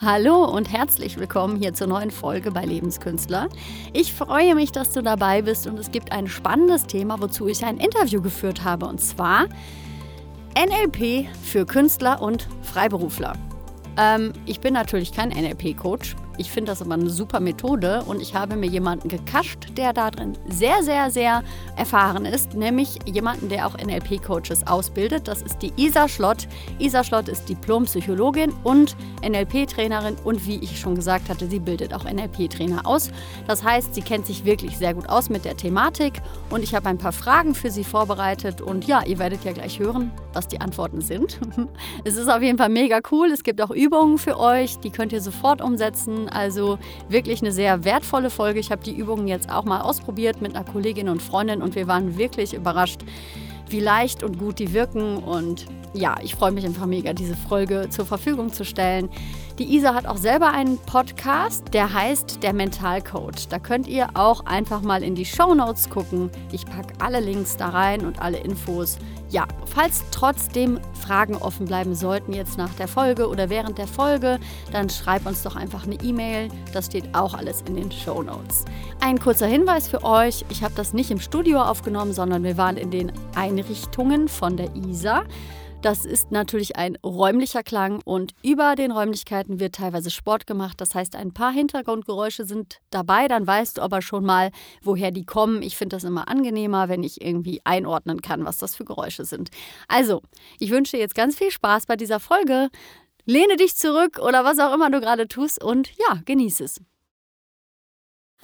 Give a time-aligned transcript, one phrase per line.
[0.00, 3.48] Hallo und herzlich willkommen hier zur neuen Folge bei Lebenskünstler.
[3.92, 7.64] Ich freue mich, dass du dabei bist und es gibt ein spannendes Thema, wozu ich
[7.64, 9.46] ein Interview geführt habe und zwar
[10.58, 13.34] NLP für Künstler und Freiberufler.
[13.96, 18.34] Ähm, ich bin natürlich kein NLP-Coach, ich finde das aber eine super Methode und ich
[18.34, 21.42] habe mir jemanden gekascht, der darin sehr, sehr, sehr
[21.76, 25.28] erfahren ist, nämlich jemanden, der auch NLP-Coaches ausbildet.
[25.28, 26.48] Das ist die Isa Schlott.
[26.78, 32.04] Isa Schlott ist Diplompsychologin und NLP-Trainerin und wie ich schon gesagt hatte, sie bildet auch
[32.04, 33.10] NLP-Trainer aus.
[33.46, 36.14] Das heißt, sie kennt sich wirklich sehr gut aus mit der Thematik
[36.50, 39.78] und ich habe ein paar Fragen für sie vorbereitet und ja, ihr werdet ja gleich
[39.78, 41.38] hören, was die Antworten sind.
[42.04, 43.28] es ist auf jeden Fall mega cool.
[43.30, 46.23] Es gibt auch Übungen für euch, die könnt ihr sofort umsetzen.
[46.28, 46.78] Also
[47.08, 48.60] wirklich eine sehr wertvolle Folge.
[48.60, 51.86] Ich habe die Übungen jetzt auch mal ausprobiert mit einer Kollegin und Freundin und wir
[51.86, 53.00] waren wirklich überrascht,
[53.68, 55.18] wie leicht und gut die wirken.
[55.18, 59.08] Und ja, ich freue mich einfach mega, diese Folge zur Verfügung zu stellen.
[59.60, 63.46] Die Isa hat auch selber einen Podcast, der heißt Der Mentalcoach.
[63.48, 66.28] Da könnt ihr auch einfach mal in die Show Notes gucken.
[66.50, 68.98] Ich packe alle Links da rein und alle Infos.
[69.30, 74.40] Ja, falls trotzdem Fragen offen bleiben sollten jetzt nach der Folge oder während der Folge,
[74.72, 76.48] dann schreib uns doch einfach eine E-Mail.
[76.72, 78.64] Das steht auch alles in den Show Notes.
[78.98, 82.76] Ein kurzer Hinweis für euch: Ich habe das nicht im Studio aufgenommen, sondern wir waren
[82.76, 85.22] in den Einrichtungen von der Isa.
[85.84, 90.80] Das ist natürlich ein räumlicher Klang und über den Räumlichkeiten wird teilweise Sport gemacht.
[90.80, 93.28] Das heißt, ein paar Hintergrundgeräusche sind dabei.
[93.28, 95.60] Dann weißt du aber schon mal, woher die kommen.
[95.60, 99.50] Ich finde das immer angenehmer, wenn ich irgendwie einordnen kann, was das für Geräusche sind.
[99.86, 100.22] Also,
[100.58, 102.70] ich wünsche dir jetzt ganz viel Spaß bei dieser Folge.
[103.26, 106.80] Lehne dich zurück oder was auch immer du gerade tust und ja, genieße es.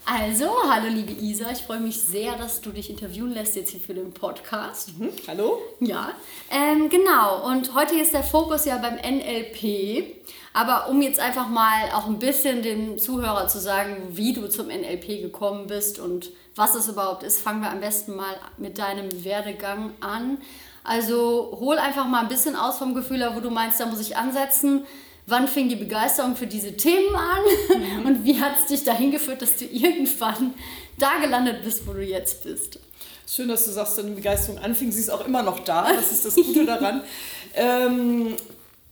[0.05, 3.81] Also, hallo liebe Isa, ich freue mich sehr, dass du dich interviewen lässt jetzt hier
[3.81, 4.98] für den Podcast.
[4.98, 5.59] Mhm, hallo?
[5.79, 6.12] Ja,
[6.51, 7.47] ähm, genau.
[7.47, 10.17] Und heute ist der Fokus ja beim NLP.
[10.53, 14.67] Aber um jetzt einfach mal auch ein bisschen dem Zuhörer zu sagen, wie du zum
[14.67, 19.25] NLP gekommen bist und was es überhaupt ist, fangen wir am besten mal mit deinem
[19.25, 20.38] Werdegang an.
[20.82, 24.17] Also hol einfach mal ein bisschen aus vom Gefühl, wo du meinst, da muss ich
[24.17, 24.84] ansetzen
[25.31, 28.07] wann fing die Begeisterung für diese Themen an mhm.
[28.07, 30.55] und wie hat es dich dahin geführt, dass du irgendwann
[30.99, 32.79] da gelandet bist, wo du jetzt bist?
[33.27, 34.91] Schön, dass du sagst, deine Begeisterung anfing.
[34.91, 35.93] Sie ist auch immer noch da.
[35.93, 37.03] Das ist das Gute daran.
[37.55, 38.35] ähm,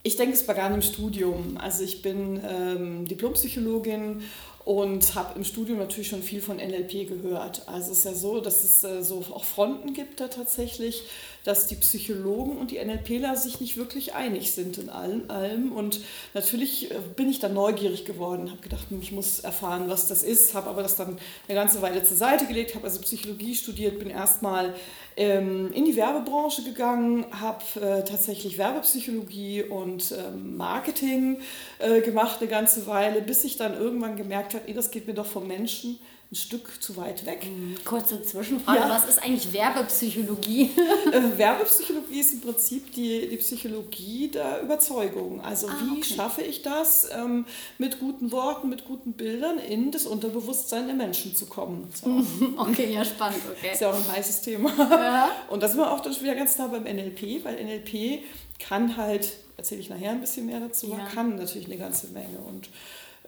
[0.04, 1.58] ich denke, es begann im Studium.
[1.60, 4.22] Also ich bin ähm, Diplompsychologin
[4.64, 7.66] und habe im Studium natürlich schon viel von NLP gehört.
[7.66, 11.02] Also es ist ja so, dass es äh, so auch Fronten gibt da tatsächlich
[11.44, 15.30] dass die Psychologen und die NLPler sich nicht wirklich einig sind in allem.
[15.30, 15.72] allem.
[15.72, 16.00] Und
[16.34, 20.54] natürlich äh, bin ich dann neugierig geworden, habe gedacht, ich muss erfahren, was das ist,
[20.54, 24.10] habe aber das dann eine ganze Weile zur Seite gelegt, habe also Psychologie studiert, bin
[24.10, 24.74] erstmal
[25.16, 31.40] ähm, in die Werbebranche gegangen, habe äh, tatsächlich Werbepsychologie und ähm, Marketing
[31.78, 35.26] äh, gemacht eine ganze Weile, bis ich dann irgendwann gemerkt habe, das geht mir doch
[35.26, 35.98] vom Menschen
[36.30, 37.46] ein Stück zu weit weg.
[37.46, 37.76] Mhm.
[37.84, 38.90] Kurze Zwischenfrage, ja.
[38.90, 40.70] was ist eigentlich Werbepsychologie?
[41.08, 45.40] Äh, Werbepsychologie ist im Prinzip die, die Psychologie der Überzeugung.
[45.40, 46.14] Also ah, wie okay.
[46.14, 47.46] schaffe ich das, ähm,
[47.78, 51.90] mit guten Worten, mit guten Bildern in das Unterbewusstsein der Menschen zu kommen.
[51.94, 52.22] So.
[52.58, 53.40] okay, ja, spannend.
[53.50, 53.72] Okay.
[53.72, 54.70] Ist ja auch ein heißes Thema.
[54.78, 55.30] Ja.
[55.48, 58.22] Und das sind wir auch dann wieder ganz nah beim NLP, weil NLP
[58.58, 61.06] kann halt, erzähle ich nachher ein bisschen mehr dazu, ja.
[61.14, 62.38] kann natürlich eine ganze Menge.
[62.38, 62.68] Und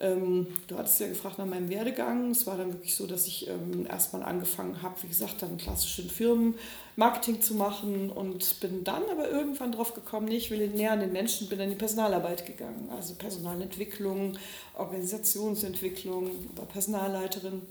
[0.01, 2.31] ähm, du hattest ja gefragt nach meinem Werdegang.
[2.31, 6.09] Es war dann wirklich so, dass ich ähm, erstmal angefangen habe, wie gesagt, dann klassischen
[6.09, 6.55] Firmen
[6.97, 11.01] Marketing zu machen und bin dann aber irgendwann drauf gekommen, nee, ich will näher an
[11.01, 12.89] den Menschen, bin in die Personalarbeit gegangen.
[12.97, 14.39] Also Personalentwicklung,
[14.75, 17.63] Organisationsentwicklung, war Personalleiterin.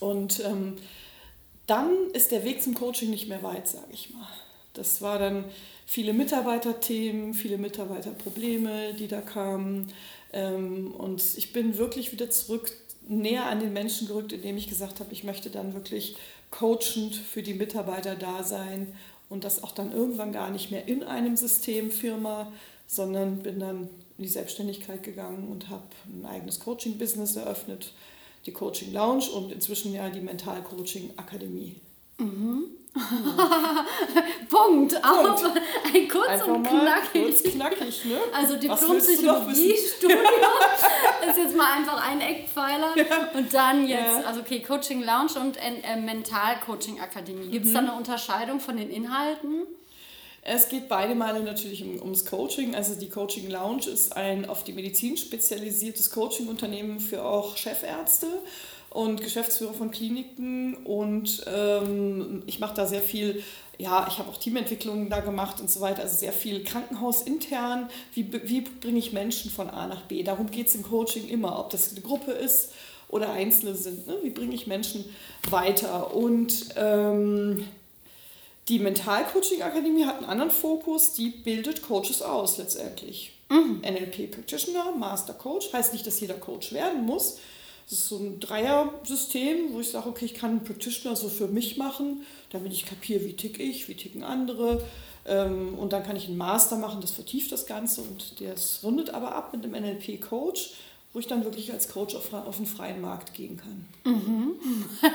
[0.00, 0.76] Und ähm,
[1.66, 4.26] dann ist der Weg zum Coaching nicht mehr weit, sage ich mal.
[4.72, 5.44] Das war dann
[5.84, 9.92] viele Mitarbeiterthemen, viele Mitarbeiterprobleme, die da kamen.
[10.32, 12.72] Ähm, und ich bin wirklich wieder zurück
[13.08, 16.16] näher an den Menschen gerückt, indem ich gesagt habe, ich möchte dann wirklich
[16.50, 18.94] coachend für die Mitarbeiter da sein
[19.28, 22.52] und das auch dann irgendwann gar nicht mehr in einem System Firma,
[22.86, 23.88] sondern bin dann
[24.18, 27.94] in die Selbstständigkeit gegangen und habe ein eigenes Coaching-Business eröffnet,
[28.46, 31.76] die Coaching Lounge und inzwischen ja die Mental Coaching Akademie.
[32.20, 32.64] Mhm.
[34.48, 34.96] Punkt.
[35.04, 35.44] Auch
[35.94, 37.22] ein kurz Einfach und knackig.
[37.22, 38.18] Kurz knackig ne?
[38.34, 40.18] Also Diplom-Psychologie-Studium
[41.28, 42.96] ist jetzt mal einfach ein Eckpfeiler.
[42.96, 43.30] Ja.
[43.34, 44.24] Und dann jetzt, ja.
[44.26, 47.48] also okay, Coaching Lounge und äh, Mental-Coaching-Akademie.
[47.48, 47.74] Gibt es mhm.
[47.74, 49.66] da eine Unterscheidung von den Inhalten?
[50.42, 52.74] Es geht beide Male natürlich um, ums Coaching.
[52.74, 58.26] Also die Coaching Lounge ist ein auf die Medizin spezialisiertes Coaching-Unternehmen für auch Chefärzte
[58.90, 63.42] und Geschäftsführer von Kliniken und ähm, ich mache da sehr viel
[63.80, 67.88] ja, ich habe auch Teamentwicklungen da gemacht und so weiter, also sehr viel krankenhausintern.
[68.14, 70.22] Wie, wie bringe ich Menschen von A nach B?
[70.22, 72.72] Darum geht es im Coaching immer, ob das eine Gruppe ist
[73.08, 74.06] oder Einzelne sind.
[74.06, 74.18] Ne?
[74.22, 75.04] Wie bringe ich Menschen
[75.48, 76.14] weiter?
[76.14, 77.66] Und ähm,
[78.68, 83.32] die Mental-Coaching-Akademie hat einen anderen Fokus, die bildet Coaches aus letztendlich.
[83.48, 83.80] Mhm.
[83.80, 87.38] NLP Practitioner, Master Coach, heißt nicht, dass jeder Coach werden muss.
[87.90, 91.48] Das ist so ein Dreier-System, wo ich sage, okay, ich kann einen Practitioner so für
[91.48, 94.80] mich machen, damit ich kapiere, wie tick ich, wie ticken andere.
[95.26, 99.10] Ähm, und dann kann ich einen Master machen, das vertieft das Ganze und das rundet
[99.10, 100.70] aber ab mit einem NLP-Coach
[101.12, 103.84] wo ich dann wirklich als Coach auf, auf den freien Markt gehen kann.
[104.04, 104.54] Mhm.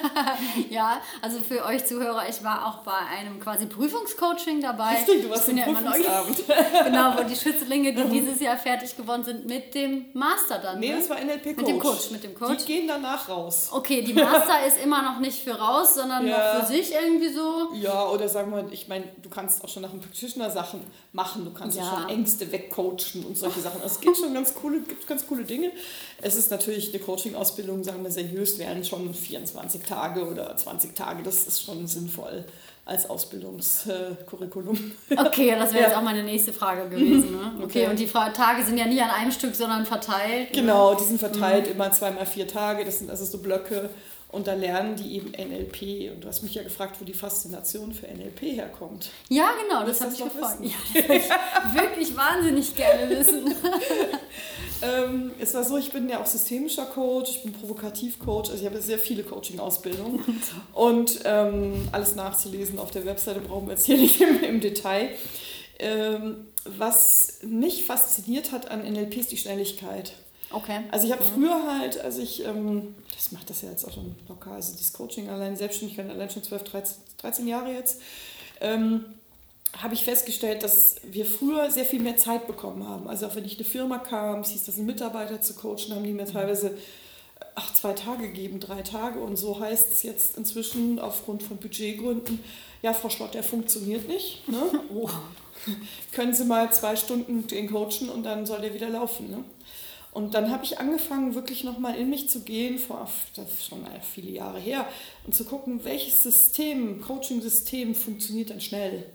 [0.70, 4.98] ja, also für euch Zuhörer, ich war auch bei einem quasi Prüfungscoaching dabei.
[4.98, 6.44] Richtig, du warst im ja Prüfungsabend.
[6.84, 8.12] genau, wo die Schützlinge, die mhm.
[8.12, 10.82] dieses Jahr fertig geworden sind, mit dem Master dann.
[10.82, 10.98] Nee, ne?
[10.98, 11.56] das war NLP-Coach.
[11.56, 12.66] Mit dem Coach, mit dem Coach.
[12.66, 13.70] Die gehen danach raus.
[13.72, 16.56] Okay, die Master ist immer noch nicht für raus, sondern ja.
[16.56, 17.70] noch für sich irgendwie so.
[17.74, 20.82] Ja, oder sagen wir, ich meine, du kannst auch schon nach dem Practitioner Sachen
[21.14, 21.86] machen, du kannst ja.
[21.86, 23.80] schon Ängste wegcoachen und solche Sachen.
[23.86, 25.72] Es gibt schon ganz coole, gibt ganz coole Dinge.
[26.22, 31.24] Es ist natürlich eine Coaching-Ausbildung, sagen wir seriös, wären schon 24 Tage oder 20 Tage.
[31.24, 32.46] Das ist schon sinnvoll
[32.86, 34.92] als Ausbildungskurriculum.
[35.18, 35.90] Okay, das wäre ja.
[35.90, 37.32] jetzt auch meine nächste Frage gewesen.
[37.32, 37.52] Ne?
[37.64, 37.88] Okay, okay.
[37.90, 40.54] und die Tage sind ja nicht an einem Stück, sondern verteilt.
[40.54, 41.74] Genau, die sind verteilt mhm.
[41.74, 42.86] immer zweimal vier Tage.
[42.86, 43.90] Das sind also so Blöcke.
[44.36, 46.12] Und da lernen die eben NLP.
[46.14, 49.10] Und du hast mich ja gefragt, wo die Faszination für NLP herkommt.
[49.30, 50.58] Ja, genau, das habe ich gefragt.
[50.62, 51.24] Ja, das ich
[51.82, 53.56] wirklich wahnsinnig gerne wissen.
[54.82, 58.70] ähm, es war so, ich bin ja auch systemischer Coach, ich bin Provokativ-Coach, also ich
[58.70, 60.22] habe sehr viele Coaching-Ausbildungen.
[60.74, 65.12] Und ähm, alles nachzulesen auf der Webseite brauchen wir jetzt hier nicht im, im Detail.
[65.80, 70.12] Ähm, was mich fasziniert hat an NLP ist die Schnelligkeit.
[70.52, 70.82] Okay.
[70.92, 71.34] Also ich habe mhm.
[71.34, 74.94] früher halt, als ich, ähm, das macht das ja jetzt auch schon locker, also das
[74.94, 78.02] Coaching allein, Selbstständigkeit allein schon 12, 13, 13 Jahre jetzt,
[78.62, 79.06] ähm,
[79.78, 83.08] habe ich festgestellt, dass wir früher sehr viel mehr Zeit bekommen haben.
[83.08, 86.04] Also auch wenn ich eine Firma kam, es hieß das, einen Mitarbeiter zu coachen, haben
[86.04, 86.78] die mir teilweise
[87.56, 89.20] ach, zwei Tage gegeben, drei Tage.
[89.20, 92.40] Und so heißt es jetzt inzwischen aufgrund von Budgetgründen,
[92.82, 94.48] ja, Frau Schlott, der funktioniert nicht.
[94.48, 94.62] Ne?
[94.94, 95.10] Oh.
[96.12, 99.32] Können Sie mal zwei Stunden den coachen und dann soll der wieder laufen.
[99.32, 99.44] Ne?
[100.16, 103.86] Und dann habe ich angefangen, wirklich nochmal in mich zu gehen, vor das ist schon
[104.02, 104.88] viele Jahre her,
[105.26, 109.08] und zu gucken, welches System, Coaching-System funktioniert dann schnell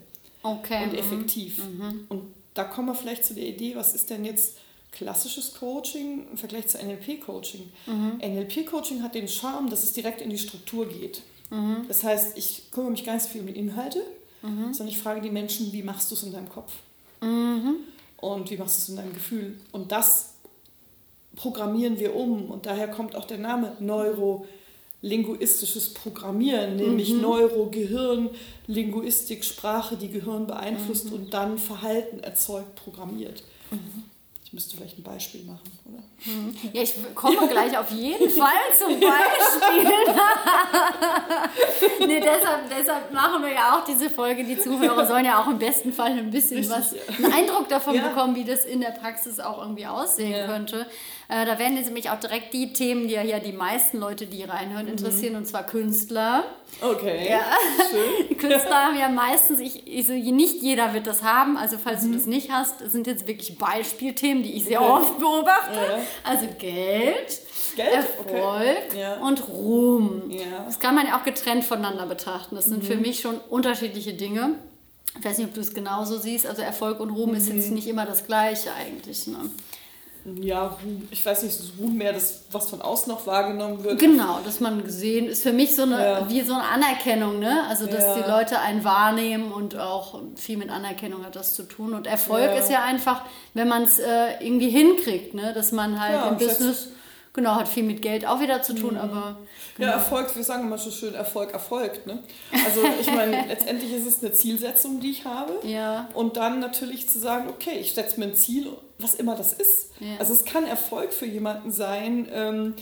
[0.43, 0.83] okay.
[0.83, 0.99] und mhm.
[0.99, 1.57] effektiv.
[1.57, 2.05] Mhm.
[2.07, 2.21] Und
[2.53, 4.59] da kommen wir vielleicht zu der Idee, was ist denn jetzt
[4.91, 7.71] klassisches Coaching im Vergleich zu NLP-Coaching?
[7.87, 8.19] Mhm.
[8.21, 11.23] NLP-Coaching hat den Charme, dass es direkt in die Struktur geht.
[11.49, 11.85] Mhm.
[11.87, 14.03] Das heißt, ich kümmere mich ganz viel um die Inhalte,
[14.43, 14.71] mhm.
[14.71, 16.73] sondern ich frage die Menschen, wie machst du es in deinem Kopf?
[17.21, 17.77] Mhm.
[18.17, 19.59] Und wie machst du es in deinem Gefühl?
[19.71, 20.30] Und das
[21.35, 22.49] programmieren wir um.
[22.51, 27.21] Und daher kommt auch der Name neurolinguistisches Programmieren, nämlich mhm.
[27.21, 28.31] Neuro, Gehirn,
[28.67, 31.13] Linguistik, Sprache, die Gehirn beeinflusst mhm.
[31.13, 33.43] und dann Verhalten erzeugt, programmiert.
[33.71, 34.03] Mhm.
[34.51, 36.03] Ich müsste vielleicht ein Beispiel machen, oder?
[36.25, 36.53] Mhm.
[36.73, 39.93] Ja, ich komme gleich auf jeden Fall zum Beispiel.
[42.07, 44.43] nee, deshalb, deshalb machen wir ja auch diese Folge.
[44.43, 47.95] Die Zuhörer sollen ja auch im besten Fall ein bisschen Richtig, was, einen Eindruck davon
[47.95, 48.09] ja.
[48.09, 50.47] bekommen, wie das in der Praxis auch irgendwie aussehen ja.
[50.47, 50.85] könnte.
[51.31, 54.43] Äh, da werden nämlich auch direkt die Themen, die ja hier die meisten Leute, die
[54.43, 54.91] reinhören, mhm.
[54.91, 55.39] interessieren, mhm.
[55.39, 56.43] und zwar Künstler.
[56.81, 57.29] Okay.
[57.29, 57.39] Ja.
[57.89, 58.37] Schön.
[58.37, 62.11] Künstler haben ja meistens, ich, ich so, nicht jeder wird das haben, also falls mhm.
[62.11, 65.73] du das nicht hast, sind jetzt wirklich Beispielthemen, die ich sehr oft beobachte.
[65.73, 65.99] Ja.
[66.25, 67.39] Also Geld.
[67.77, 67.93] Geld?
[67.93, 68.27] Erfolg
[68.89, 68.99] okay.
[68.99, 69.15] ja.
[69.21, 70.29] und Ruhm.
[70.29, 70.65] Ja.
[70.65, 72.55] Das kann man ja auch getrennt voneinander betrachten.
[72.55, 72.87] Das sind mhm.
[72.87, 74.55] für mich schon unterschiedliche Dinge.
[75.17, 76.45] Ich weiß nicht, ob du es genauso siehst.
[76.45, 77.37] Also Erfolg und Ruhm mhm.
[77.37, 79.27] ist jetzt nicht immer das Gleiche eigentlich.
[79.27, 79.49] Ne?
[80.25, 80.77] Ja,
[81.09, 83.99] ich weiß nicht, Ruhm mehr das, was von außen noch wahrgenommen wird.
[83.99, 86.29] Genau, dass man gesehen ist für mich so eine, ja.
[86.29, 87.63] wie so eine Anerkennung, ne?
[87.67, 88.15] Also dass ja.
[88.15, 91.93] die Leute einen wahrnehmen und auch viel mit Anerkennung hat das zu tun.
[91.93, 92.57] Und Erfolg ja.
[92.57, 93.23] ist ja einfach,
[93.53, 95.53] wenn man es äh, irgendwie hinkriegt, ne?
[95.53, 96.89] Dass man halt im Business
[97.33, 98.99] Genau, hat viel mit Geld auch wieder zu tun, mhm.
[98.99, 99.37] aber.
[99.77, 99.89] Genau.
[99.89, 102.05] Ja, Erfolg, wir sagen immer so schön, Erfolg erfolgt.
[102.05, 102.21] Ne?
[102.65, 105.59] Also ich meine, letztendlich ist es eine Zielsetzung, die ich habe.
[105.63, 106.09] Ja.
[106.13, 108.67] Und dann natürlich zu sagen, okay, ich setze mir ein Ziel,
[108.99, 109.91] was immer das ist.
[110.01, 110.17] Ja.
[110.19, 112.73] Also es kann Erfolg für jemanden sein, ähm,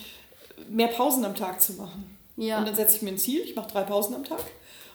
[0.68, 2.18] mehr Pausen am Tag zu machen.
[2.36, 2.58] Ja.
[2.58, 4.44] Und dann setze ich mir ein Ziel, ich mache drei Pausen am Tag.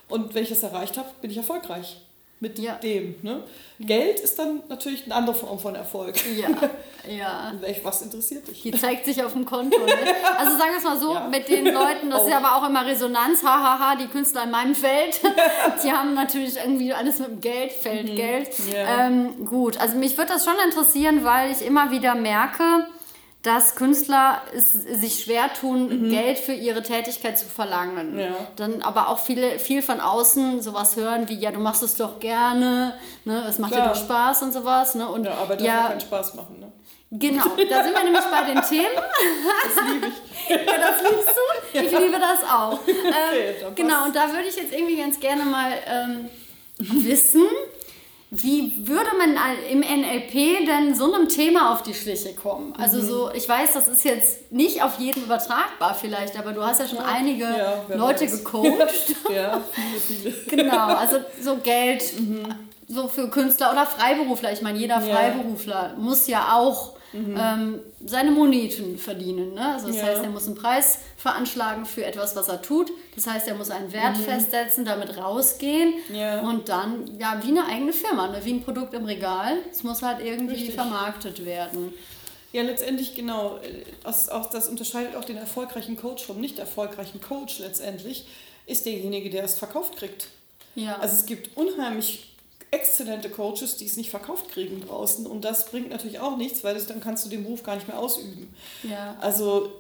[0.09, 2.04] Und wenn ich das erreicht habe, bin ich erfolgreich
[2.45, 2.75] mit ja.
[2.75, 3.15] dem.
[3.23, 3.43] Ne?
[3.81, 6.15] Geld ist dann natürlich eine andere Form von Erfolg.
[6.37, 6.49] Ja,
[7.11, 7.53] ja.
[7.83, 8.63] Was interessiert dich?
[8.63, 9.79] Die zeigt sich auf dem Konto.
[9.79, 9.93] Ne?
[10.39, 11.27] Also sagen wir es mal so, ja.
[11.29, 14.45] mit den Leuten, das ist ja aber auch immer Resonanz, hahaha, ha, ha, die Künstler
[14.45, 15.21] in meinem Feld,
[15.83, 18.17] die haben natürlich irgendwie alles mit dem Geld, Feld, mhm.
[18.17, 18.51] Geld.
[18.71, 19.07] Yeah.
[19.07, 22.87] Ähm, gut, also mich würde das schon interessieren, weil ich immer wieder merke,
[23.45, 26.11] dass Künstler es, sich schwer tun, mhm.
[26.11, 28.19] Geld für ihre Tätigkeit zu verlangen.
[28.19, 28.35] Ja.
[28.57, 32.19] Dann aber auch viele, viel von außen sowas hören wie, ja, du machst es doch
[32.21, 32.95] gerne,
[33.27, 33.89] ne, es macht Klar.
[33.89, 34.95] dir doch Spaß und sowas.
[34.95, 35.07] Ne?
[35.07, 36.59] Und, ja, aber das ja, keinen Spaß machen.
[36.59, 36.73] Ne?
[37.11, 38.87] Genau, da sind wir nämlich bei den Themen.
[39.77, 40.49] Das liebe ich.
[40.49, 41.79] ja, das liebst du?
[41.79, 42.81] Ich liebe das auch.
[42.81, 46.31] Okay, ähm, genau, und da würde ich jetzt irgendwie ganz gerne mal ähm,
[46.79, 47.43] wissen,
[48.43, 49.37] wie würde man
[49.71, 52.75] im NLP denn so einem Thema auf die Schliche kommen?
[52.76, 53.07] Also mhm.
[53.07, 56.88] so, ich weiß, das ist jetzt nicht auf jeden übertragbar vielleicht, aber du hast ja
[56.88, 58.38] schon ja, einige ja, Leute weiß.
[58.38, 59.14] gecoacht.
[59.35, 60.33] ja, viele, viele.
[60.49, 62.55] Genau, also so Geld, mhm.
[62.88, 64.53] so für Künstler oder Freiberufler.
[64.53, 67.37] Ich meine, jeder Freiberufler muss ja auch mhm.
[67.38, 69.54] ähm, seine Moneten verdienen.
[69.54, 69.75] Ne?
[69.75, 70.02] Also das ja.
[70.02, 72.90] heißt, er muss einen Preis veranschlagen für etwas, was er tut.
[73.14, 74.23] Das heißt, er muss einen Wert mhm.
[74.23, 76.40] festsetzen, damit rausgehen ja.
[76.40, 78.40] und dann, ja, wie eine eigene Firma, ne?
[78.44, 79.56] wie ein Produkt im Regal.
[79.71, 80.75] Es muss halt irgendwie Richtig.
[80.75, 81.94] vermarktet werden.
[82.52, 83.59] Ja, letztendlich genau.
[84.04, 88.26] Das, das unterscheidet auch den erfolgreichen Coach vom nicht erfolgreichen Coach letztendlich,
[88.66, 90.28] ist derjenige, der es verkauft kriegt.
[90.76, 90.99] Ja.
[90.99, 92.34] Also es gibt unheimlich
[92.75, 95.26] exzellente Coaches, die es nicht verkauft kriegen draußen.
[95.26, 97.88] Und das bringt natürlich auch nichts, weil das, dann kannst du den Beruf gar nicht
[97.88, 98.52] mehr ausüben.
[98.83, 99.16] Ja.
[99.21, 99.73] Also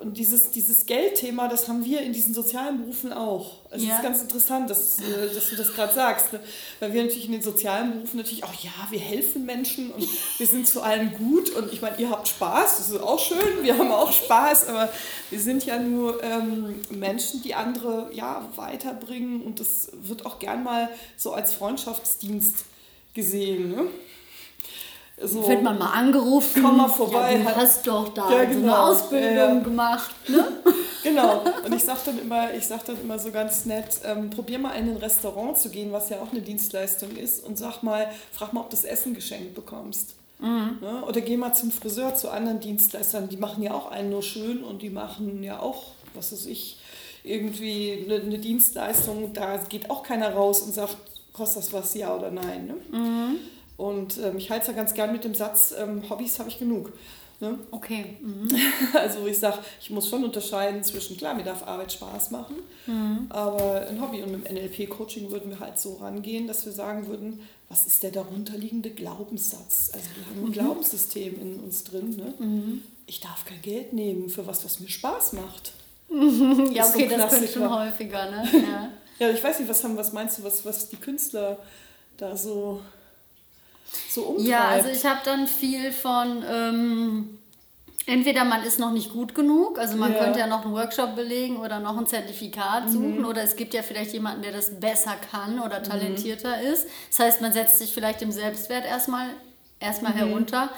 [0.00, 3.56] und dieses, dieses Geldthema, das haben wir in diesen sozialen Berufen auch.
[3.70, 3.92] Also ja.
[3.92, 6.32] Es ist ganz interessant, dass, äh, dass du das gerade sagst.
[6.32, 6.40] Ne?
[6.80, 10.06] Weil wir natürlich in den sozialen Berufen natürlich auch, ja, wir helfen Menschen und
[10.38, 11.50] wir sind zu allen gut.
[11.50, 14.88] Und ich meine, ihr habt Spaß, das ist auch schön, wir haben auch Spaß, aber
[15.30, 19.42] wir sind ja nur ähm, Menschen, die andere ja, weiterbringen.
[19.42, 22.64] Und das wird auch gern mal so als Freundschaftsdienst
[23.14, 23.70] gesehen.
[23.70, 23.86] Ne?
[25.20, 26.62] So, wird man mal angerufen.
[26.62, 27.36] Komm mal vorbei.
[27.36, 28.44] Ja, du hast doch da ja, genau.
[28.44, 28.76] so eine genau.
[28.76, 29.60] Ausbildung ja.
[29.60, 30.14] gemacht.
[30.28, 30.46] Ne?
[31.02, 31.42] genau.
[31.64, 34.90] Und ich sage dann, immer, sag dann immer so ganz nett, ähm, probier mal in
[34.90, 38.60] ein Restaurant zu gehen, was ja auch eine Dienstleistung ist, und sag mal, frag mal,
[38.60, 40.14] ob du das Essen geschenkt bekommst.
[40.38, 40.78] Mhm.
[40.80, 41.02] Ne?
[41.06, 43.28] Oder geh mal zum Friseur, zu anderen Dienstleistern.
[43.28, 46.78] Die machen ja auch einen nur schön und die machen ja auch, was weiß ich,
[47.24, 49.32] irgendwie eine, eine Dienstleistung.
[49.32, 50.96] Da geht auch keiner raus und sagt,
[51.32, 52.66] kostet das was, ja oder nein.
[52.66, 52.98] Ne?
[52.98, 53.36] Mhm.
[53.78, 56.58] Und ähm, ich halte es ja ganz gern mit dem Satz, ähm, Hobbys habe ich
[56.58, 56.92] genug.
[57.40, 57.56] Ne?
[57.70, 58.16] Okay.
[58.20, 58.48] Mhm.
[58.94, 62.56] Also ich sage, ich muss schon unterscheiden zwischen, klar, mir darf Arbeit Spaß machen,
[62.86, 63.26] mhm.
[63.28, 67.06] aber ein Hobby und mit dem NLP-Coaching würden wir halt so rangehen, dass wir sagen
[67.06, 69.90] würden, was ist der darunterliegende Glaubenssatz?
[69.94, 70.52] Also wir haben ein mhm.
[70.52, 72.16] Glaubenssystem in uns drin.
[72.16, 72.34] Ne?
[72.38, 72.82] Mhm.
[73.06, 75.72] Ich darf kein Geld nehmen für was, was mir Spaß macht.
[76.10, 78.48] ja, okay, so das kommt schon häufiger, ne?
[79.20, 79.26] Ja.
[79.28, 81.58] ja, ich weiß nicht, was haben, was meinst du, was, was die Künstler
[82.16, 82.80] da so
[84.08, 84.48] so umtreibt.
[84.48, 87.38] Ja, also ich habe dann viel von, ähm,
[88.06, 90.18] entweder man ist noch nicht gut genug, also man ja.
[90.18, 92.90] könnte ja noch einen Workshop belegen oder noch ein Zertifikat mhm.
[92.90, 93.26] suchen mhm.
[93.26, 95.84] oder es gibt ja vielleicht jemanden, der das besser kann oder mhm.
[95.84, 96.72] talentierter mhm.
[96.72, 96.86] ist.
[97.10, 99.28] Das heißt, man setzt sich vielleicht im Selbstwert erstmal,
[99.78, 100.18] erstmal mhm.
[100.18, 100.70] herunter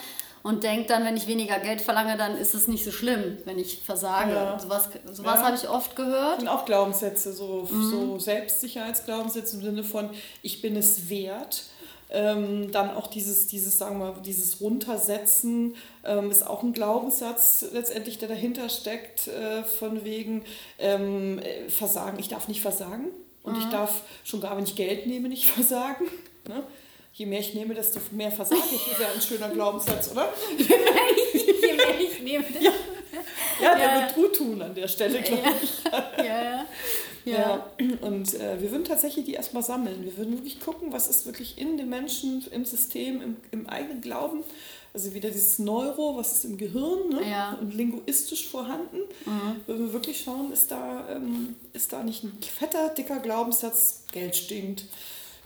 [0.42, 3.58] und denkt dann, wenn ich weniger Geld verlange, dann ist es nicht so schlimm, wenn
[3.58, 4.32] ich versage.
[4.32, 4.58] Ja.
[4.58, 5.42] Sowas, sowas ja.
[5.44, 6.40] habe ich oft gehört.
[6.40, 7.90] Und auch Glaubenssätze, so, mhm.
[7.90, 10.08] so Selbstsicherheitsglaubenssätze im Sinne von,
[10.42, 11.64] ich bin es wert
[12.10, 18.18] ähm, dann auch dieses, dieses, sagen wir, dieses Runtersetzen ähm, ist auch ein Glaubenssatz letztendlich,
[18.18, 20.42] der dahinter steckt, äh, von wegen
[20.78, 22.18] ähm, äh, Versagen.
[22.18, 23.06] Ich darf nicht versagen
[23.42, 23.60] und mhm.
[23.60, 26.06] ich darf schon gar, wenn ich Geld nehme, nicht versagen.
[26.48, 26.62] Ne?
[27.12, 28.84] Je mehr ich nehme, desto mehr versage ich.
[28.84, 30.28] Das ist ja ein schöner Glaubenssatz, oder?
[30.56, 30.78] Je mehr
[31.34, 32.72] ich, je mehr ich nehme, desto ja.
[33.60, 34.00] Ja, der ja.
[34.00, 35.84] wird gut tun an der Stelle, glaube ich.
[36.18, 36.66] Ja, ja.
[37.24, 37.66] Ja.
[38.00, 40.04] Und äh, wir würden tatsächlich die erstmal sammeln.
[40.04, 44.00] Wir würden wirklich gucken, was ist wirklich in den Menschen, im System, im, im eigenen
[44.00, 44.42] Glauben.
[44.92, 47.30] Also wieder dieses Neuro, was ist im Gehirn ne?
[47.30, 47.56] ja.
[47.60, 48.98] und linguistisch vorhanden.
[49.24, 49.60] Mhm.
[49.66, 54.34] Wenn wir wirklich schauen, ist da, ähm, ist da nicht ein fetter, dicker Glaubenssatz, Geld
[54.34, 54.86] stinkt,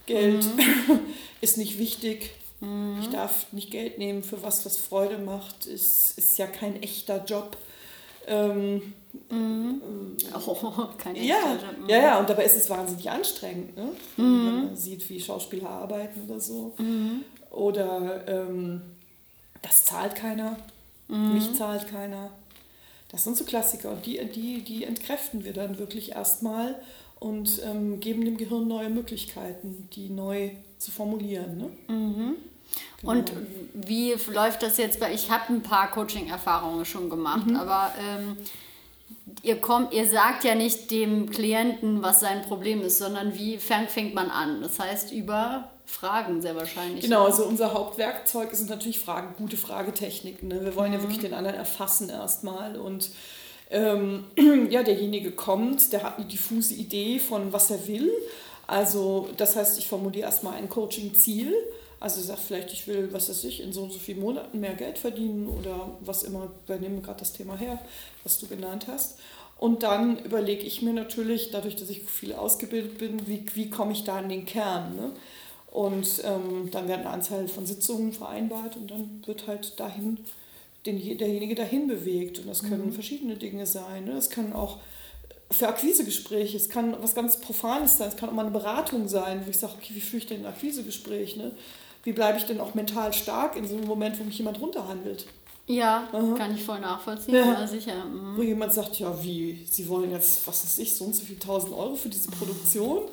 [0.07, 1.01] Geld mhm.
[1.43, 2.99] ist nicht wichtig, mhm.
[3.03, 7.23] ich darf nicht Geld nehmen für was, was Freude macht, ist, ist ja kein echter
[7.27, 7.59] Job.
[8.27, 8.95] Ähm,
[9.31, 9.81] mhm.
[10.35, 13.91] oh, keine ja, ja, ja, und dabei ist es wahnsinnig anstrengend, ne?
[14.17, 14.47] Mhm.
[14.47, 16.75] wenn man sieht, wie Schauspieler arbeiten oder so.
[16.79, 17.25] Mhm.
[17.51, 18.83] Oder ähm,
[19.63, 20.57] das zahlt keiner,
[21.09, 21.35] mhm.
[21.35, 22.31] mich zahlt keiner.
[23.11, 26.75] Das sind so Klassiker und die, die, die entkräften wir dann wirklich erstmal
[27.21, 31.57] und ähm, geben dem Gehirn neue Möglichkeiten, die neu zu formulieren.
[31.57, 31.95] Ne?
[31.95, 32.35] Mhm.
[33.01, 33.13] Genau.
[33.13, 33.33] Und
[33.73, 37.57] wie läuft das jetzt bei, ich habe ein paar Coaching-Erfahrungen schon gemacht, mhm.
[37.57, 38.37] aber ähm,
[39.45, 43.91] ihr kommt, ihr sagt ja nicht dem Klienten, was sein Problem ist, sondern wie fängt,
[43.91, 44.63] fängt man an?
[44.63, 47.05] Das heißt über Fragen sehr wahrscheinlich.
[47.05, 50.49] Genau, also unser Hauptwerkzeug sind natürlich Fragen, gute Fragetechniken.
[50.49, 50.65] Ne?
[50.65, 50.97] Wir wollen mhm.
[50.97, 53.11] ja wirklich den anderen erfassen erstmal und
[53.71, 54.25] ähm,
[54.71, 58.11] ja, derjenige kommt, der hat eine diffuse Idee von was er will.
[58.67, 61.55] Also das heißt, ich formuliere erstmal ein Coaching-Ziel
[62.05, 64.75] Also sagt vielleicht, ich will, was weiß ich, in so und so vielen Monaten mehr
[64.75, 67.81] Geld verdienen oder was immer, wir nehmen gerade das Thema her,
[68.25, 69.19] was du genannt hast.
[69.57, 73.93] Und dann überlege ich mir natürlich, dadurch, dass ich viel ausgebildet bin, wie, wie komme
[73.93, 74.95] ich da an den Kern.
[74.97, 75.13] Ne?
[75.73, 80.19] Und ähm, dann werden eine Anzahl von Sitzungen vereinbart und dann wird halt dahin,
[80.85, 82.39] den, derjenige dahin bewegt.
[82.39, 82.93] Und das können mhm.
[82.93, 84.05] verschiedene Dinge sein.
[84.05, 84.13] Ne?
[84.19, 84.77] Es können auch
[85.51, 89.41] für Akquisegespräche, es kann was ganz Profanes sein, es kann auch mal eine Beratung sein,
[89.47, 91.37] wo ich sage, okay, wie führe ich denn ein Akquisegespräch?
[91.37, 91.53] Ne?
[92.05, 95.27] Wie bleibe ich denn auch mental stark in so einem Moment, wo mich jemand runterhandelt?
[95.67, 96.35] Ja, Aha.
[96.37, 97.67] kann ich voll nachvollziehen, ja.
[97.67, 98.05] sicher.
[98.05, 98.37] Mhm.
[98.37, 101.39] Wo jemand sagt, ja, wie, Sie wollen jetzt, was weiß ich, so und so viel
[101.39, 103.09] tausend Euro für diese Produktion.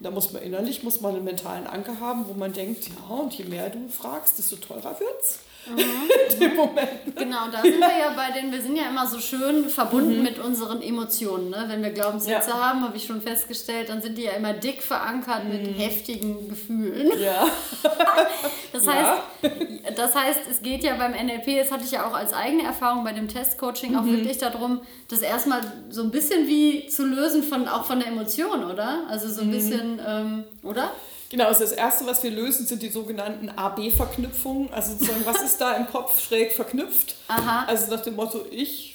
[0.00, 3.32] Da muss man innerlich, muss man einen mentalen Anker haben, wo man denkt, ja, und
[3.34, 5.40] je mehr du fragst, desto teurer wird's.
[5.70, 6.08] Mhm.
[6.40, 7.16] in Moment.
[7.16, 10.22] Genau, da sind wir ja bei den, wir sind ja immer so schön verbunden mhm.
[10.22, 11.50] mit unseren Emotionen.
[11.50, 11.64] Ne?
[11.66, 12.68] Wenn wir Glaubenssätze ja.
[12.68, 15.50] haben, habe ich schon festgestellt, dann sind die ja immer dick verankert mhm.
[15.50, 17.12] mit heftigen Gefühlen.
[17.20, 17.48] Ja.
[18.72, 19.50] das, heißt, ja.
[19.96, 23.04] das heißt, es geht ja beim NLP, das hatte ich ja auch als eigene Erfahrung
[23.04, 24.18] bei dem Testcoaching, auch mhm.
[24.18, 25.60] wirklich darum, das erstmal
[25.90, 29.04] so ein bisschen wie zu lösen von auch von der Emotion, oder?
[29.08, 29.52] Also so ein mhm.
[29.52, 30.92] bisschen, ähm, oder?
[31.30, 34.72] Genau, also das Erste, was wir lösen, sind die sogenannten AB-Verknüpfungen.
[34.72, 37.16] Also sozusagen, was ist da im Kopf schräg verknüpft?
[37.28, 37.64] Aha.
[37.66, 38.87] Also nach dem Motto, ich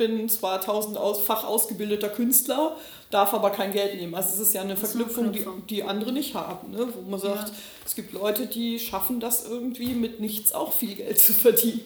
[0.00, 2.74] bin zwar tausendfach ausgebildeter Künstler,
[3.10, 4.14] darf aber kein Geld nehmen.
[4.14, 6.70] Also es ist ja eine Verknüpfung, die, die andere nicht haben.
[6.70, 6.88] Ne?
[6.94, 7.54] Wo man sagt, ja.
[7.84, 11.82] es gibt Leute, die schaffen das irgendwie mit nichts auch viel Geld zu verdienen.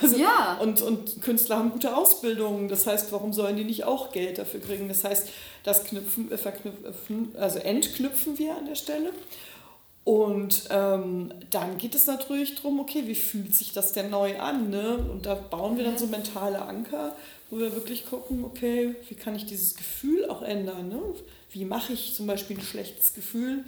[0.00, 0.56] Also, ja.
[0.62, 2.68] und, und Künstler haben gute Ausbildungen.
[2.68, 4.88] Das heißt, warum sollen die nicht auch Geld dafür kriegen?
[4.88, 5.28] Das heißt,
[5.62, 9.12] das knüpfen, äh, verknüpfen, also entknüpfen wir an der Stelle.
[10.04, 14.70] Und ähm, dann geht es natürlich darum, okay, wie fühlt sich das denn neu an?
[14.70, 14.96] Ne?
[14.96, 17.14] Und da bauen wir dann so mentale Anker,
[17.50, 20.88] wo wir wirklich gucken, okay, wie kann ich dieses Gefühl auch ändern?
[20.88, 21.00] Ne?
[21.50, 23.64] Wie mache ich zum Beispiel ein schlechtes Gefühl,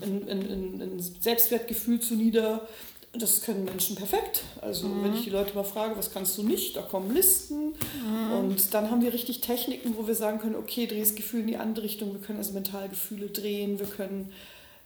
[0.00, 2.68] ein, ein, ein, Selbstwertgefühl zu nieder?
[3.14, 4.42] Das können Menschen perfekt.
[4.60, 5.04] Also mhm.
[5.04, 7.74] wenn ich die Leute mal frage, was kannst du nicht, da kommen Listen.
[8.04, 8.32] Mhm.
[8.38, 11.46] Und dann haben wir richtig Techniken, wo wir sagen können, okay, dreh das Gefühl in
[11.46, 12.12] die andere Richtung.
[12.12, 14.32] Wir können also mental Gefühle drehen, wir können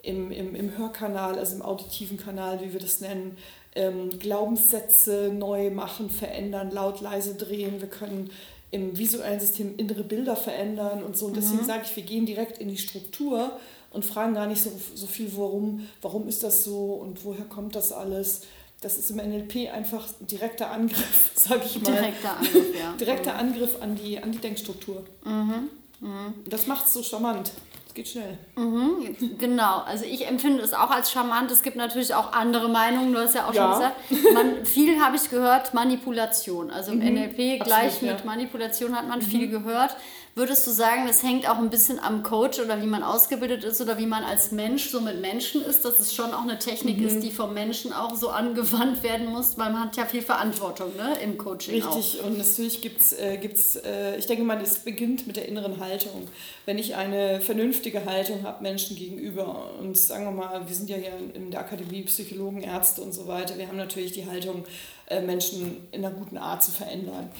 [0.02, 3.36] im, im, im Hörkanal, also im auditiven Kanal, wie wir das nennen,
[3.76, 7.80] ähm, Glaubenssätze neu machen, verändern, laut, leise drehen.
[7.80, 8.30] Wir können
[8.70, 11.26] im visuellen System innere Bilder verändern und so.
[11.26, 11.66] Und deswegen mhm.
[11.66, 13.52] sage ich, wir gehen direkt in die Struktur
[13.90, 17.76] und fragen gar nicht so, so viel, warum, warum ist das so und woher kommt
[17.76, 18.42] das alles.
[18.80, 21.92] Das ist im NLP einfach ein direkter Angriff, sage ich mal.
[21.92, 22.92] Direkter Angriff, ja.
[23.00, 23.40] direkter mhm.
[23.40, 25.04] Angriff an die, an die Denkstruktur.
[25.24, 25.70] Mhm.
[26.00, 26.34] Mhm.
[26.48, 27.52] Das macht es so charmant
[27.96, 28.38] geht schnell.
[28.54, 31.50] Mhm, genau, also ich empfinde es auch als charmant.
[31.50, 33.62] Es gibt natürlich auch andere Meinungen, du hast ja auch ja.
[33.62, 34.34] schon gesagt.
[34.34, 36.70] Man, viel habe ich gehört, Manipulation.
[36.70, 38.24] Also im mhm, NLP gleich mit ja.
[38.24, 39.24] Manipulation hat man mhm.
[39.24, 39.96] viel gehört.
[40.38, 43.80] Würdest du sagen, das hängt auch ein bisschen am Coach oder wie man ausgebildet ist
[43.80, 46.98] oder wie man als Mensch so mit Menschen ist, dass es schon auch eine Technik
[46.98, 47.06] mhm.
[47.06, 50.94] ist, die vom Menschen auch so angewandt werden muss, weil man hat ja viel Verantwortung
[50.94, 52.26] ne, im Coaching Richtig, auch.
[52.26, 55.80] und natürlich gibt es, äh, gibt's, äh, ich denke mal, es beginnt mit der inneren
[55.80, 56.28] Haltung.
[56.66, 60.96] Wenn ich eine vernünftige Haltung habe Menschen gegenüber und sagen wir mal, wir sind ja
[60.96, 64.66] hier in der Akademie Psychologen, Ärzte und so weiter, wir haben natürlich die Haltung,
[65.06, 67.30] äh, Menschen in einer guten Art zu verändern.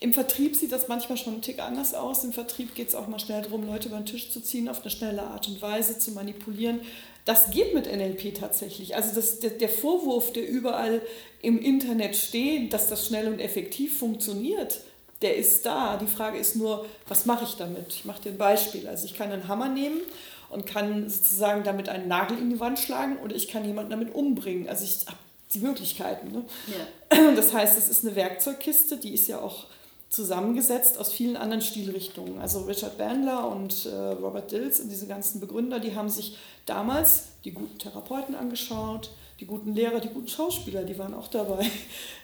[0.00, 2.22] Im Vertrieb sieht das manchmal schon einen Tick anders aus.
[2.22, 4.82] Im Vertrieb geht es auch mal schnell darum, Leute über den Tisch zu ziehen, auf
[4.82, 6.80] eine schnelle Art und Weise zu manipulieren.
[7.24, 8.94] Das geht mit NLP tatsächlich.
[8.94, 11.02] Also das, der, der Vorwurf, der überall
[11.42, 14.80] im Internet steht, dass das schnell und effektiv funktioniert,
[15.20, 15.96] der ist da.
[15.96, 17.88] Die Frage ist nur, was mache ich damit?
[17.88, 18.86] Ich mache dir ein Beispiel.
[18.86, 20.00] Also ich kann einen Hammer nehmen
[20.48, 24.14] und kann sozusagen damit einen Nagel in die Wand schlagen oder ich kann jemanden damit
[24.14, 24.68] umbringen.
[24.68, 25.18] Also ich habe
[25.52, 26.30] die Möglichkeiten.
[26.30, 26.44] Ne?
[26.68, 27.32] Ja.
[27.34, 29.66] Das heißt, es ist eine Werkzeugkiste, die ist ja auch
[30.10, 32.38] zusammengesetzt aus vielen anderen Stilrichtungen.
[32.38, 37.24] Also Richard Bandler und äh, Robert Dills und diese ganzen Begründer, die haben sich damals
[37.44, 41.66] die guten Therapeuten angeschaut, die guten Lehrer, die guten Schauspieler, die waren auch dabei.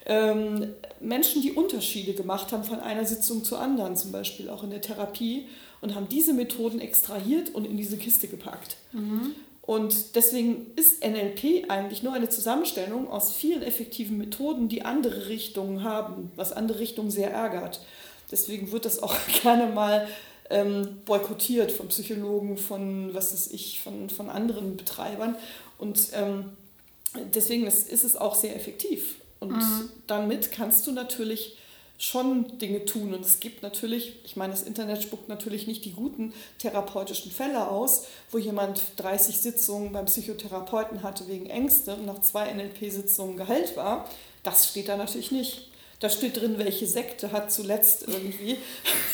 [0.07, 4.68] Ähm, Menschen, die Unterschiede gemacht haben von einer Sitzung zur anderen, zum Beispiel auch in
[4.68, 5.47] der Therapie,
[5.81, 8.77] und haben diese Methoden extrahiert und in diese Kiste gepackt.
[8.92, 9.35] Mhm.
[9.66, 15.83] Und deswegen ist NLP eigentlich nur eine Zusammenstellung aus vielen effektiven Methoden, die andere Richtungen
[15.83, 17.81] haben, was andere Richtungen sehr ärgert.
[18.31, 20.07] Deswegen wird das auch gerne mal
[20.50, 25.35] ähm, boykottiert von Psychologen, von was weiß ich, von, von anderen Betreibern.
[25.79, 26.50] Und ähm,
[27.35, 29.16] deswegen ist, ist es auch sehr effektiv.
[29.40, 29.88] Und mhm.
[30.07, 31.57] damit kannst du natürlich
[31.98, 33.14] schon Dinge tun.
[33.14, 37.68] Und es gibt natürlich, ich meine, das Internet spuckt natürlich nicht die guten therapeutischen Fälle
[37.68, 43.76] aus, wo jemand 30 Sitzungen beim Psychotherapeuten hatte wegen Ängste und nach zwei NLP-Sitzungen geheilt
[43.76, 44.09] war.
[44.42, 45.68] Das steht da natürlich nicht.
[46.00, 48.59] Da steht drin, welche Sekte hat zuletzt irgendwie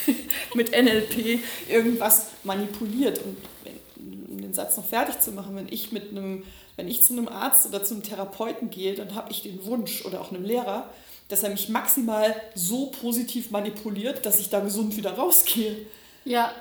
[0.54, 3.18] mit NLP irgendwas manipuliert.
[3.18, 3.36] Und
[4.50, 6.42] den Satz noch fertig zu machen, wenn ich mit einem,
[6.76, 10.04] wenn ich zu einem Arzt oder zu einem Therapeuten gehe, dann habe ich den Wunsch
[10.04, 10.90] oder auch einem Lehrer,
[11.30, 15.86] dass er mich maximal so positiv manipuliert, dass ich da gesund wieder rausgehe.
[16.24, 16.52] Ja,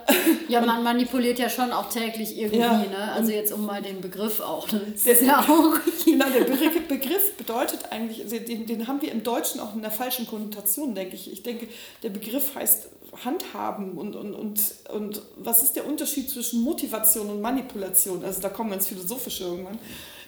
[0.48, 2.78] ja man manipuliert ja schon auch täglich irgendwie, ja.
[2.78, 3.12] ne?
[3.14, 4.72] Also jetzt um mal den Begriff auch.
[4.72, 4.82] Ne?
[4.94, 6.46] Das ist ja auch genau, der
[6.88, 10.96] Begriff bedeutet eigentlich, also den, den haben wir im Deutschen auch in der falschen Konnotation,
[10.96, 11.32] denke ich.
[11.32, 11.68] Ich denke,
[12.04, 12.90] der Begriff heißt
[13.26, 14.62] handhaben und, und, und,
[14.94, 18.24] und was ist der Unterschied zwischen Motivation und Manipulation?
[18.24, 19.80] Also da kommen wir ins Philosophische irgendwann.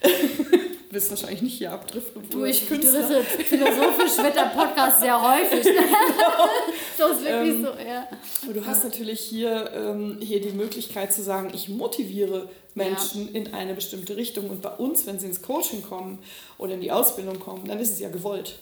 [0.92, 2.22] Du wirst wahrscheinlich nicht hier abdriften.
[2.28, 3.22] Du, ich Künstler.
[3.22, 5.64] philosophisch wird der Podcast sehr häufig.
[6.98, 8.06] das ist wirklich ähm, so, ja.
[8.42, 13.40] Aber du hast natürlich hier, ähm, hier die Möglichkeit zu sagen, ich motiviere Menschen ja.
[13.40, 14.50] in eine bestimmte Richtung.
[14.50, 16.18] Und bei uns, wenn sie ins Coaching kommen
[16.58, 18.58] oder in die Ausbildung kommen, dann ist es ja gewollt.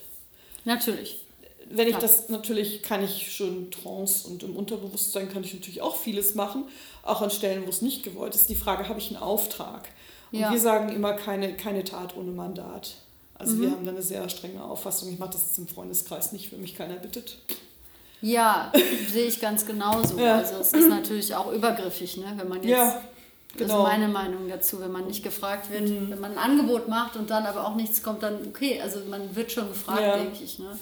[0.64, 1.24] Natürlich
[1.72, 5.96] wenn ich das natürlich, kann ich schon Trance und im Unterbewusstsein kann ich natürlich auch
[5.96, 6.64] vieles machen,
[7.02, 8.48] auch an Stellen, wo es nicht gewollt ist.
[8.48, 9.88] Die Frage, habe ich einen Auftrag?
[10.32, 10.52] Und ja.
[10.52, 12.96] wir sagen immer keine, keine Tat ohne Mandat.
[13.34, 13.60] Also mhm.
[13.62, 15.10] wir haben da eine sehr strenge Auffassung.
[15.12, 17.38] Ich mache das jetzt im Freundeskreis nicht, wenn mich keiner bittet.
[18.20, 18.72] Ja,
[19.12, 20.18] sehe ich ganz genauso.
[20.18, 20.36] Ja.
[20.36, 22.32] Also es ist natürlich auch übergriffig, ne?
[22.36, 23.02] wenn man jetzt ja.
[23.56, 23.66] Genau.
[23.66, 26.10] Das ist meine Meinung dazu, wenn man nicht gefragt wird, mhm.
[26.10, 29.34] wenn man ein Angebot macht und dann aber auch nichts kommt, dann okay, also man
[29.34, 30.16] wird schon gefragt, ja.
[30.18, 30.60] denke ich.
[30.60, 30.78] Ne?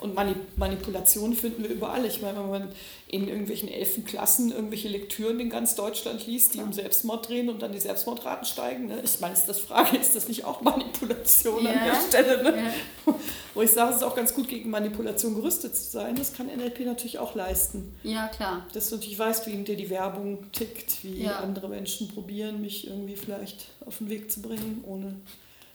[0.00, 2.06] Und Manipulation finden wir überall.
[2.06, 2.68] Ich meine, wenn man
[3.06, 7.72] in irgendwelchen Elfenklassen irgendwelche Lektüren in ganz Deutschland liest, die um Selbstmord drehen und dann
[7.72, 8.86] die Selbstmordraten steigen.
[8.86, 9.02] Ne?
[9.04, 11.72] Ich meine, ist das Frage, ist das nicht auch Manipulation ja.
[11.72, 12.42] an der Stelle?
[12.42, 12.72] Ne?
[13.06, 13.14] Ja.
[13.54, 16.16] Wo ich sage, es ist auch ganz gut, gegen Manipulation gerüstet zu sein.
[16.16, 17.94] Das kann NLP natürlich auch leisten.
[18.02, 18.66] Ja, klar.
[18.72, 21.40] Dass du natürlich weißt, wie dir die Werbung tickt, wie ja.
[21.40, 25.16] andere Menschen probieren, mich irgendwie vielleicht auf den Weg zu bringen, ohne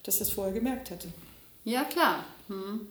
[0.01, 1.09] dass ich das vorher gemerkt hätte.
[1.63, 2.25] Ja, klar.
[2.47, 2.87] Hm.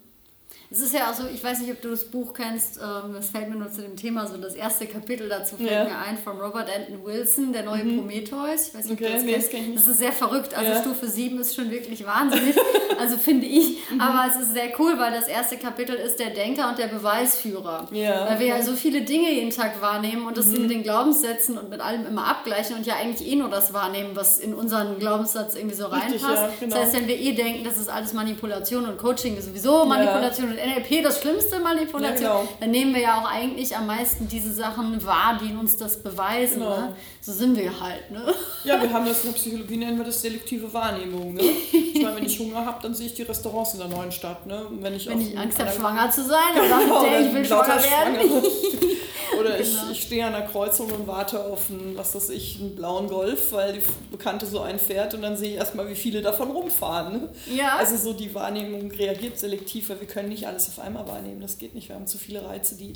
[0.74, 3.28] Es ist ja auch so, ich weiß nicht, ob du das Buch kennst, ähm, das
[3.28, 5.84] fällt mir nur zu dem Thema so, das erste Kapitel dazu fällt ja.
[5.84, 7.98] mir ein, von Robert Anton Wilson, der neue mhm.
[7.98, 8.68] Prometheus.
[8.68, 9.76] Ich weiß nicht, okay, ob du das nee, kennst.
[9.76, 10.80] Das, das ist sehr verrückt, also ja.
[10.80, 12.56] Stufe 7 ist schon wirklich wahnsinnig,
[12.98, 13.88] also finde ich.
[13.88, 14.00] Mhm.
[14.00, 17.86] Aber es ist sehr cool, weil das erste Kapitel ist der Denker und der Beweisführer.
[17.92, 20.62] Ja, weil wir ja so viele Dinge jeden Tag wahrnehmen und das mhm.
[20.62, 24.10] mit den Glaubenssätzen und mit allem immer abgleichen und ja eigentlich eh nur das wahrnehmen,
[24.14, 26.14] was in unseren Glaubenssatz irgendwie so reinpasst.
[26.14, 26.74] Richtig, ja, genau.
[26.74, 30.50] Das heißt, wenn wir eh denken, das ist alles Manipulation und Coaching ist sowieso Manipulation
[30.50, 32.48] und NLP das schlimmste Manipulation, ja, genau.
[32.60, 36.60] dann nehmen wir ja auch eigentlich am meisten diese Sachen wahr, die uns das beweisen.
[36.60, 36.76] Genau.
[36.76, 36.96] Ne?
[37.20, 38.10] So sind wir halt.
[38.10, 38.34] Ne?
[38.64, 41.34] Ja, wir haben das in der Psychologie, nennen wir das selektive Wahrnehmung.
[41.34, 41.42] Ne?
[41.72, 44.46] Ich meine, wenn ich Hunger habe, dann sehe ich die Restaurants in der neuen Stadt.
[44.46, 44.66] Ne?
[44.66, 47.82] Und wenn ich, wenn ich Angst habe, schwanger zu sein oder, oder ich will schwanger
[47.82, 48.42] werden.
[49.40, 49.90] oder ich, genau.
[49.90, 53.52] ich stehe an der Kreuzung und warte auf einen, was weiß ich, einen blauen Golf,
[53.52, 57.12] weil die Bekannte so einfährt und dann sehe ich erstmal, wie viele davon rumfahren.
[57.12, 57.28] Ne?
[57.54, 57.76] Ja.
[57.76, 61.40] Also so die Wahrnehmung reagiert selektiv, weil wir können nicht alles auf einmal wahrnehmen.
[61.40, 61.88] Das geht nicht.
[61.88, 62.94] Wir haben zu viele Reize, die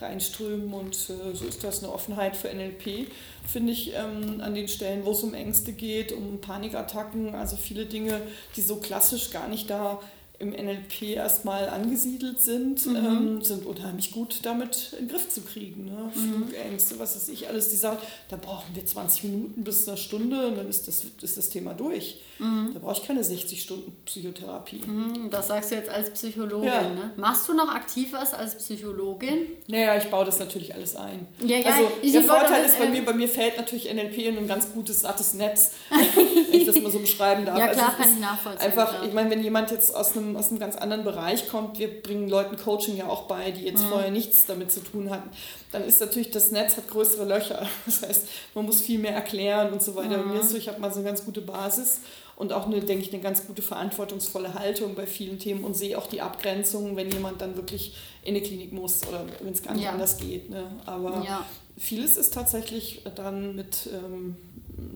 [0.00, 3.08] reinströmen und äh, so ist das eine Offenheit für NLP,
[3.46, 7.84] finde ich, ähm, an den Stellen, wo es um Ängste geht, um Panikattacken, also viele
[7.84, 8.22] Dinge,
[8.56, 10.00] die so klassisch gar nicht da
[10.40, 12.96] im NLP erstmal angesiedelt sind, mhm.
[12.96, 15.84] ähm, sind unheimlich gut damit in den Griff zu kriegen.
[15.84, 16.10] Ne?
[16.14, 16.46] Mhm.
[16.48, 17.98] Flugängste, was weiß ich, alles, die sagen,
[18.30, 21.74] da brauchen wir 20 Minuten bis eine Stunde und dann ist das, ist das Thema
[21.74, 22.20] durch.
[22.38, 22.70] Mhm.
[22.72, 24.80] Da brauche ich keine 60 Stunden Psychotherapie.
[24.86, 26.68] Mhm, das sagst du jetzt als Psychologin.
[26.68, 26.88] Ja.
[26.88, 27.10] Ne?
[27.16, 29.46] Machst du noch aktiv was als Psychologin?
[29.66, 31.26] Naja, ich baue das natürlich alles ein.
[31.44, 34.48] Ja, ja, also der Vorteil ist bei mir, bei mir fällt natürlich NLP in ein
[34.48, 37.58] ganz gutes, sattes Netz, wenn ich das mal so beschreiben darf.
[37.58, 38.66] Ja, klar, also kann ich nachvollziehen.
[38.66, 42.02] Einfach, ich meine, wenn jemand jetzt aus einem aus einem ganz anderen Bereich kommt, wir
[42.02, 43.88] bringen Leuten Coaching ja auch bei, die jetzt mhm.
[43.88, 45.30] vorher nichts damit zu tun hatten,
[45.72, 47.66] dann ist natürlich das Netz hat größere Löcher.
[47.86, 50.18] Das heißt, man muss viel mehr erklären und so weiter.
[50.18, 50.28] Mhm.
[50.28, 52.00] Bei mir ist so, ich habe mal so eine ganz gute Basis
[52.36, 55.98] und auch eine, denke ich, eine ganz gute verantwortungsvolle Haltung bei vielen Themen und sehe
[55.98, 59.74] auch die Abgrenzungen, wenn jemand dann wirklich in eine Klinik muss oder wenn es gar
[59.74, 59.90] nicht ja.
[59.90, 60.48] anders geht.
[60.48, 60.64] Ne?
[60.86, 61.44] Aber ja.
[61.76, 64.36] vieles ist tatsächlich dann mit, ähm,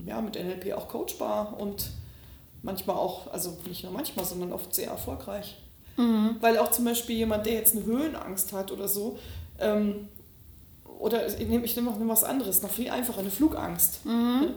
[0.06, 1.90] ja, mit NLP auch coachbar und
[2.64, 5.56] manchmal auch, also nicht nur manchmal, sondern oft sehr erfolgreich.
[5.96, 6.36] Mhm.
[6.40, 9.18] Weil auch zum Beispiel jemand, der jetzt eine Höhenangst hat oder so,
[9.60, 10.08] ähm,
[10.98, 14.04] oder ich nehme, ich nehme noch was anderes, noch viel einfacher, eine Flugangst.
[14.04, 14.40] Mhm.
[14.40, 14.54] Ne?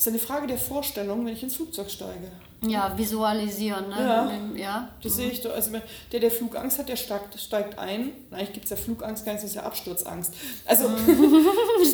[0.00, 2.30] ist eine Frage der Vorstellung, wenn ich ins Flugzeug steige.
[2.66, 3.90] Ja, visualisieren.
[3.90, 3.96] Ne?
[3.98, 4.88] Ja, ja.
[5.02, 5.16] das mhm.
[5.16, 5.52] sehe ich doch.
[5.52, 5.72] Also
[6.10, 8.12] der, der Flugangst hat, der steigt, steigt ein.
[8.30, 10.32] Eigentlich gibt es ja Flugangst, gar nicht, das ist ja Absturzangst.
[10.64, 10.96] Also mhm.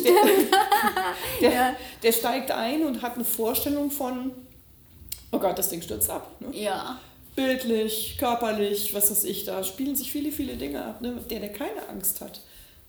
[0.05, 0.13] der,
[1.49, 1.73] der, ja.
[2.01, 4.31] der steigt ein und hat eine Vorstellung von,
[5.31, 6.29] oh Gott, das Ding stürzt ab.
[6.39, 6.47] Ne?
[6.53, 6.99] Ja.
[7.35, 11.01] Bildlich, körperlich, was weiß ich, da spielen sich viele, viele Dinge ab.
[11.01, 11.21] Ne?
[11.29, 12.41] Der, der keine Angst hat,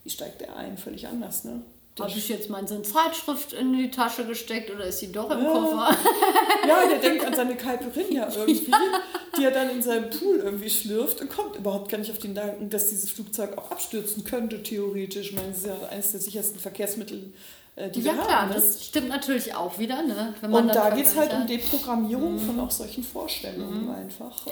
[0.05, 0.79] wie steigt der ein?
[0.79, 1.45] Völlig anders.
[1.45, 1.63] Ne?
[1.99, 5.31] Habe ich jetzt mal so eine Zeitschrift in die Tasche gesteckt oder ist sie doch
[5.31, 5.51] im ja.
[5.51, 5.97] Koffer?
[6.67, 8.71] Ja, der denkt an seine Caipirinha irgendwie,
[9.37, 12.35] die er dann in seinem Pool irgendwie schlürft und kommt überhaupt gar nicht auf den
[12.35, 15.31] Gedanken, dass dieses Flugzeug auch abstürzen könnte, theoretisch.
[15.31, 17.33] Ich meine, es ist ja eines der sichersten Verkehrsmittel
[17.91, 18.49] die ja, wir klar, haben.
[18.49, 18.55] Ne?
[18.55, 20.03] das stimmt natürlich auch wieder.
[20.03, 20.35] Ne?
[20.43, 22.41] und da geht es halt um Deprogrammierung mhm.
[22.41, 23.91] von auch solchen Vorstellungen mhm.
[23.91, 24.47] einfach.
[24.47, 24.51] Äh,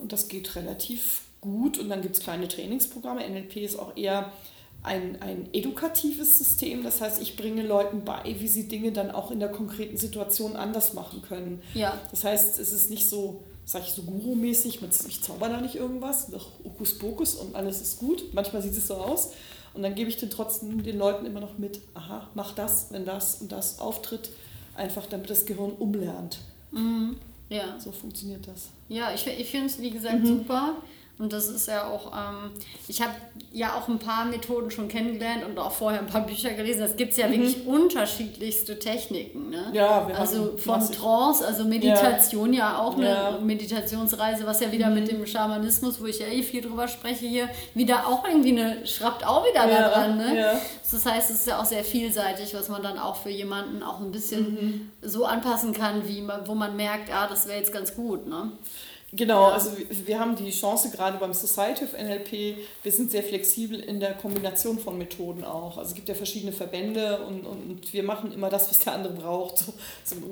[0.00, 1.78] und das geht relativ gut.
[1.78, 3.28] Und dann gibt es kleine Trainingsprogramme.
[3.28, 4.32] NLP ist auch eher
[4.82, 6.82] ein, ein edukatives System.
[6.82, 10.56] Das heißt, ich bringe Leuten bei, wie sie Dinge dann auch in der konkreten Situation
[10.56, 11.62] anders machen können.
[11.74, 11.98] Ja.
[12.10, 16.28] Das heißt, es ist nicht so, sag ich so Guru-mäßig, ich zauber da nicht irgendwas,
[16.64, 18.32] Hokuspokus und alles ist gut.
[18.32, 19.30] Manchmal sieht es so aus.
[19.74, 23.04] Und dann gebe ich den trotzdem den Leuten immer noch mit, aha, mach das, wenn
[23.04, 24.30] das und das auftritt,
[24.74, 26.40] einfach damit das Gehirn umlernt.
[26.72, 27.16] Mhm.
[27.48, 27.78] Ja.
[27.78, 28.70] So funktioniert das.
[28.88, 30.26] Ja, ich, ich finde es, wie gesagt, mhm.
[30.26, 30.76] super.
[31.20, 32.50] Und das ist ja auch, ähm,
[32.88, 33.12] ich habe
[33.52, 36.82] ja auch ein paar Methoden schon kennengelernt und auch vorher ein paar Bücher gelesen.
[36.82, 37.32] Es gibt ja mhm.
[37.32, 39.50] wirklich unterschiedlichste Techniken.
[39.50, 39.66] Ne?
[39.74, 43.38] Ja, wir also von Trance, also Meditation ja, ja auch eine ja.
[43.38, 44.94] Meditationsreise, was ja wieder mhm.
[44.94, 48.86] mit dem Schamanismus, wo ich ja eh viel drüber spreche hier, wieder auch irgendwie eine,
[48.86, 49.78] schraubt auch wieder ja.
[49.78, 50.16] da dran.
[50.16, 50.58] Ne?
[50.90, 54.00] Das heißt, es ist ja auch sehr vielseitig, was man dann auch für jemanden auch
[54.00, 54.92] ein bisschen mhm.
[55.02, 58.26] so anpassen kann, wie man, wo man merkt, ah, das wäre jetzt ganz gut.
[58.26, 58.52] Ne?
[59.12, 59.72] Genau, also
[60.06, 64.14] wir haben die Chance gerade beim Society of NLP, wir sind sehr flexibel in der
[64.14, 65.78] Kombination von Methoden auch.
[65.78, 69.14] Also es gibt ja verschiedene Verbände und, und wir machen immer das, was der andere
[69.14, 69.58] braucht.
[69.58, 69.72] So,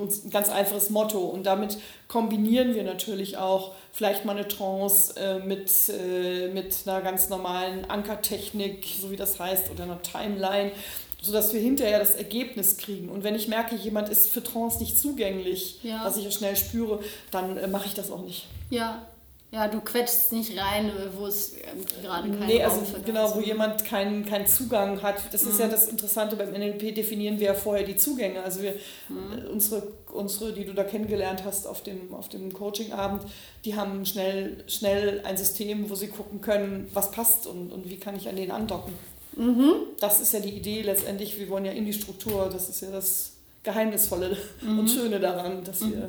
[0.06, 1.18] ist ein ganz einfaches Motto.
[1.18, 7.00] Und damit kombinieren wir natürlich auch vielleicht mal eine Trance äh, mit, äh, mit einer
[7.00, 10.70] ganz normalen Ankertechnik, so wie das heißt, oder einer Timeline
[11.20, 13.08] sodass wir hinterher das Ergebnis kriegen.
[13.08, 16.04] Und wenn ich merke, jemand ist für Trance nicht zugänglich, ja.
[16.04, 17.00] was ich ja schnell spüre,
[17.30, 18.46] dann äh, mache ich das auch nicht.
[18.70, 19.06] Ja.
[19.50, 23.82] Ja, du quetschst nicht rein, wo es ähm, gerade keinen Nee, also genau, wo jemand
[23.82, 25.16] keinen keinen Zugang hat.
[25.32, 25.50] Das mhm.
[25.50, 25.70] ist ja mhm.
[25.70, 28.42] das Interessante, beim NLP definieren wir ja vorher die Zugänge.
[28.42, 28.74] Also wir,
[29.08, 29.38] mhm.
[29.38, 33.22] Äh, unsere, unsere, die du da kennengelernt hast auf dem, auf dem Coachingabend,
[33.64, 37.96] die haben schnell, schnell ein System, wo sie gucken können, was passt und, und wie
[37.96, 38.92] kann ich an den andocken.
[39.38, 39.72] Mhm.
[40.00, 42.90] Das ist ja die Idee letztendlich, wir wollen ja in die Struktur, das ist ja
[42.90, 44.80] das Geheimnisvolle mhm.
[44.80, 45.92] und Schöne daran, dass mhm.
[45.92, 46.08] wir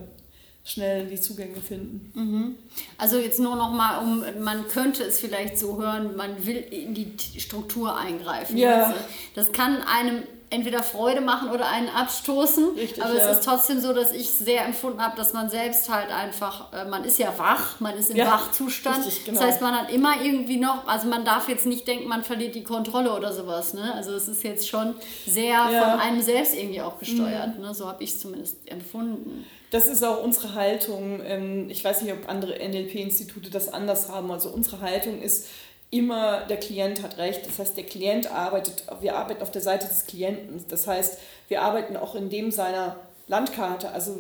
[0.64, 2.12] schnell die Zugänge finden.
[2.14, 2.56] Mhm.
[2.98, 6.94] Also jetzt nur noch mal, um man könnte es vielleicht so hören, man will in
[6.94, 8.58] die Struktur eingreifen.
[8.58, 8.88] Ja.
[8.88, 9.00] Also
[9.36, 12.76] das kann einem entweder Freude machen oder einen abstoßen.
[12.76, 13.30] Richtig, aber ja.
[13.30, 16.86] es ist trotzdem so, dass ich sehr empfunden habe, dass man selbst halt einfach, äh,
[16.86, 19.06] man ist ja wach, man ist im ja, Wachzustand.
[19.06, 19.40] Richtig, genau.
[19.40, 22.56] Das heißt, man hat immer irgendwie noch, also man darf jetzt nicht denken, man verliert
[22.56, 23.74] die Kontrolle oder sowas.
[23.74, 23.94] Ne?
[23.94, 25.92] Also es ist jetzt schon sehr ja.
[25.92, 27.58] von einem selbst irgendwie auch gesteuert.
[27.58, 27.64] Mhm.
[27.64, 27.74] Ne?
[27.74, 29.46] So habe ich es zumindest empfunden.
[29.72, 31.22] Das ist auch unsere Haltung.
[31.24, 34.32] Ähm, ich weiß nicht, ob andere NLP-Institute das anders haben.
[34.32, 35.48] Also unsere Haltung ist,
[35.92, 37.46] immer der Klient hat recht.
[37.48, 40.64] Das heißt, der Klient arbeitet, wir arbeiten auf der Seite des Klienten.
[40.70, 42.98] Das heißt, wir arbeiten auch in dem seiner
[43.28, 43.92] Landkarte.
[43.92, 44.20] Also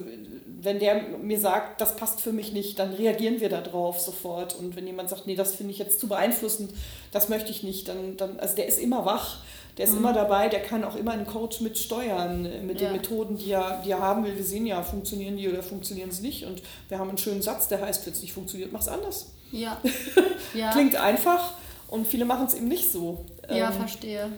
[0.61, 4.55] wenn der mir sagt, das passt für mich nicht, dann reagieren wir darauf sofort.
[4.55, 6.71] Und wenn jemand sagt, nee, das finde ich jetzt zu beeinflussend,
[7.11, 9.39] das möchte ich nicht, dann, dann also der ist immer wach,
[9.77, 9.99] der ist mhm.
[9.99, 12.87] immer dabei, der kann auch immer einen Coach mitsteuern mit ja.
[12.87, 14.35] den Methoden, die er, die er haben will.
[14.35, 16.45] Wir sehen ja, funktionieren die oder funktionieren sie nicht.
[16.45, 19.31] Und wir haben einen schönen Satz, der heißt, wenn es nicht funktioniert, mach es anders.
[19.51, 19.81] Ja.
[20.53, 20.71] ja.
[20.71, 21.53] Klingt einfach
[21.87, 23.25] und viele machen es eben nicht so.
[23.49, 24.29] Ja, ähm, verstehe.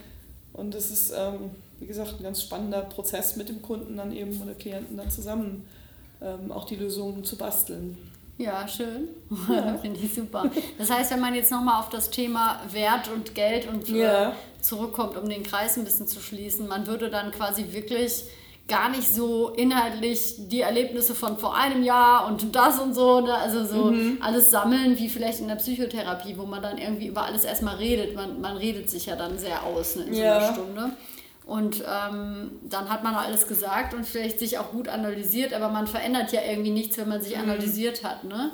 [0.53, 4.41] Und es ist, ähm, wie gesagt, ein ganz spannender Prozess mit dem Kunden dann eben
[4.41, 5.65] oder Klienten dann zusammen
[6.21, 7.97] ähm, auch die Lösungen zu basteln.
[8.37, 9.09] Ja, schön.
[9.49, 9.77] Ja.
[9.81, 10.49] Finde ich super.
[10.77, 14.33] Das heißt, wenn man jetzt nochmal auf das Thema Wert und Geld und ja.
[14.61, 18.23] zurückkommt, um den Kreis ein bisschen zu schließen, man würde dann quasi wirklich
[18.71, 23.35] gar nicht so inhaltlich die Erlebnisse von vor einem Jahr und das und so, ne?
[23.35, 24.17] also so mhm.
[24.21, 28.15] alles sammeln, wie vielleicht in der Psychotherapie, wo man dann irgendwie über alles erstmal redet.
[28.15, 30.91] Man, man redet sich ja dann sehr aus ne, in so einer Stunde.
[31.45, 35.85] Und ähm, dann hat man alles gesagt und vielleicht sich auch gut analysiert, aber man
[35.85, 37.43] verändert ja irgendwie nichts, wenn man sich mhm.
[37.43, 38.23] analysiert hat.
[38.23, 38.51] Ne?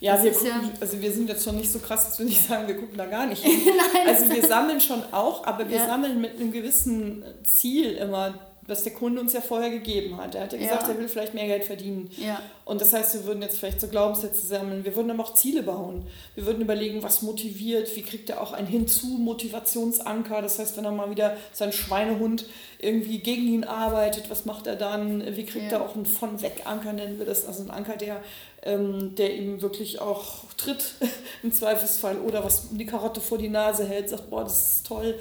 [0.00, 2.46] Ja, wir, gucken, ja also wir sind jetzt schon nicht so krass, dass wir nicht
[2.46, 3.72] sagen, wir gucken da gar nicht hin.
[4.06, 5.86] also wir sammeln schon auch, aber wir ja.
[5.86, 8.34] sammeln mit einem gewissen Ziel immer
[8.68, 10.34] was der Kunde uns ja vorher gegeben hat.
[10.34, 10.88] Er hat ja gesagt, ja.
[10.90, 12.10] er will vielleicht mehr Geld verdienen.
[12.18, 12.40] Ja.
[12.66, 14.84] Und das heißt, wir würden jetzt vielleicht so Glaubenssätze sammeln.
[14.84, 16.06] Wir würden aber auch Ziele bauen.
[16.34, 20.42] Wir würden überlegen, was motiviert, wie kriegt er auch einen Hinzu-Motivationsanker.
[20.42, 22.44] Das heißt, wenn er mal wieder sein Schweinehund
[22.78, 25.34] irgendwie gegen ihn arbeitet, was macht er dann?
[25.34, 25.78] Wie kriegt ja.
[25.78, 27.46] er auch einen Von-Weg-Anker, nennen wir das.
[27.46, 28.20] Also ein Anker, der,
[28.62, 30.92] ähm, der ihm wirklich auch tritt
[31.42, 35.18] im Zweifelsfall oder was die Karotte vor die Nase hält, sagt, boah, das ist toll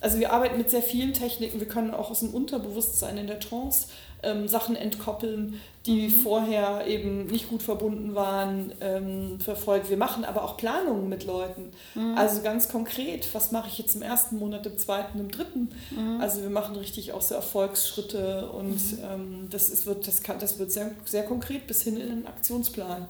[0.00, 1.60] also wir arbeiten mit sehr vielen Techniken.
[1.60, 3.88] Wir können auch aus dem Unterbewusstsein in der Trance
[4.22, 6.10] ähm, Sachen entkoppeln, die mhm.
[6.10, 9.88] vorher eben nicht gut verbunden waren, ähm, verfolgt.
[9.88, 11.70] Wir machen aber auch Planungen mit Leuten.
[11.94, 12.16] Mhm.
[12.16, 15.70] Also ganz konkret, was mache ich jetzt im ersten Monat, im zweiten, im dritten?
[15.90, 16.20] Mhm.
[16.20, 18.98] Also wir machen richtig auch so Erfolgsschritte und mhm.
[19.04, 22.26] ähm, das, ist, wird, das, kann, das wird sehr, sehr konkret bis hin in den
[22.26, 23.06] Aktionsplan.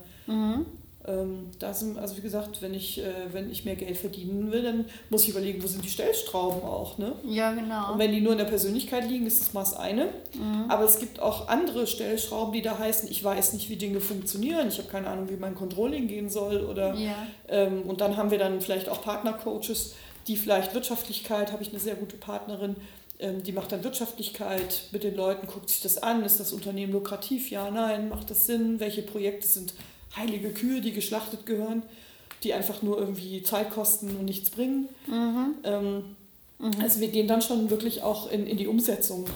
[1.06, 4.62] Ähm, da sind, also wie gesagt, wenn ich, äh, wenn ich mehr Geld verdienen will,
[4.62, 6.98] dann muss ich überlegen, wo sind die Stellstrauben auch.
[6.98, 7.12] Ne?
[7.24, 7.92] Ja, genau.
[7.92, 10.06] Und wenn die nur in der Persönlichkeit liegen, ist das Maß eine.
[10.34, 10.66] Mhm.
[10.68, 14.68] Aber es gibt auch andere Stellschrauben, die da heißen, ich weiß nicht, wie Dinge funktionieren,
[14.68, 16.64] ich habe keine Ahnung, wie mein Controlling gehen soll.
[16.64, 17.14] Oder, ja.
[17.48, 19.94] ähm, und dann haben wir dann vielleicht auch Partnercoaches,
[20.26, 22.76] die vielleicht Wirtschaftlichkeit, habe ich eine sehr gute Partnerin,
[23.18, 26.92] ähm, die macht dann Wirtschaftlichkeit mit den Leuten, guckt sich das an, ist das Unternehmen
[26.92, 29.72] lukrativ, ja, nein, macht das Sinn, welche Projekte sind
[30.16, 31.82] heilige Kühe, die geschlachtet gehören,
[32.42, 34.88] die einfach nur irgendwie Zeit kosten und nichts bringen.
[35.06, 35.54] Mhm.
[35.64, 36.16] Ähm,
[36.58, 36.72] mhm.
[36.80, 39.26] Also wir gehen dann schon wirklich auch in, in die Umsetzung.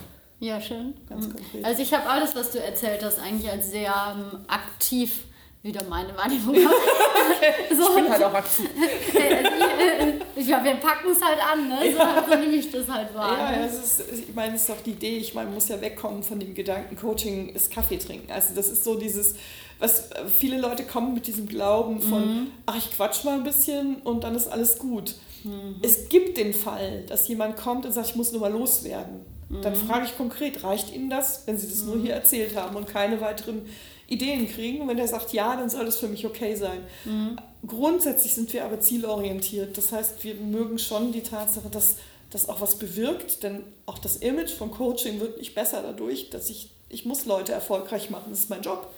[0.41, 0.95] Ja, schön.
[1.09, 1.35] Ganz mhm.
[1.35, 1.65] konkret.
[1.65, 5.25] Also ich habe alles, was du erzählt hast, eigentlich als sehr ähm, aktiv
[5.63, 6.55] wieder meine Wahrnehmung.
[7.71, 7.89] so.
[7.89, 8.69] Ich bin halt auch aktiv.
[10.37, 11.79] ja, wir packen es halt an, ne?
[11.91, 12.25] So, ja.
[12.29, 13.39] so nehme ich das halt wahr.
[13.39, 15.81] Ja, ja ist, ich meine, es ist doch die Idee, ich meine, man muss ja
[15.81, 18.31] wegkommen von dem Gedanken, Coaching ist Kaffee trinken.
[18.31, 19.37] Also das ist so dieses,
[19.79, 22.47] was viele Leute kommen mit diesem Glauben von, mhm.
[22.67, 25.15] ach, ich quatsch mal ein bisschen und dann ist alles gut.
[25.43, 25.77] Mhm.
[25.83, 29.21] Es gibt den Fall, dass jemand kommt und sagt, ich muss nur mal loswerden.
[29.49, 29.63] Mhm.
[29.63, 32.03] Dann frage ich konkret, reicht Ihnen das, wenn Sie das nur mhm.
[32.03, 33.63] hier erzählt haben und keine weiteren
[34.07, 34.83] Ideen kriegen?
[34.83, 36.79] Und wenn er sagt ja, dann soll das für mich okay sein.
[37.05, 37.37] Mhm.
[37.67, 39.77] Grundsätzlich sind wir aber zielorientiert.
[39.77, 41.97] Das heißt, wir mögen schon die Tatsache, dass
[42.31, 46.51] das auch was bewirkt, denn auch das Image von Coaching wird nicht besser dadurch, dass
[46.51, 48.93] ich, ich muss Leute erfolgreich machen, das ist mein Job.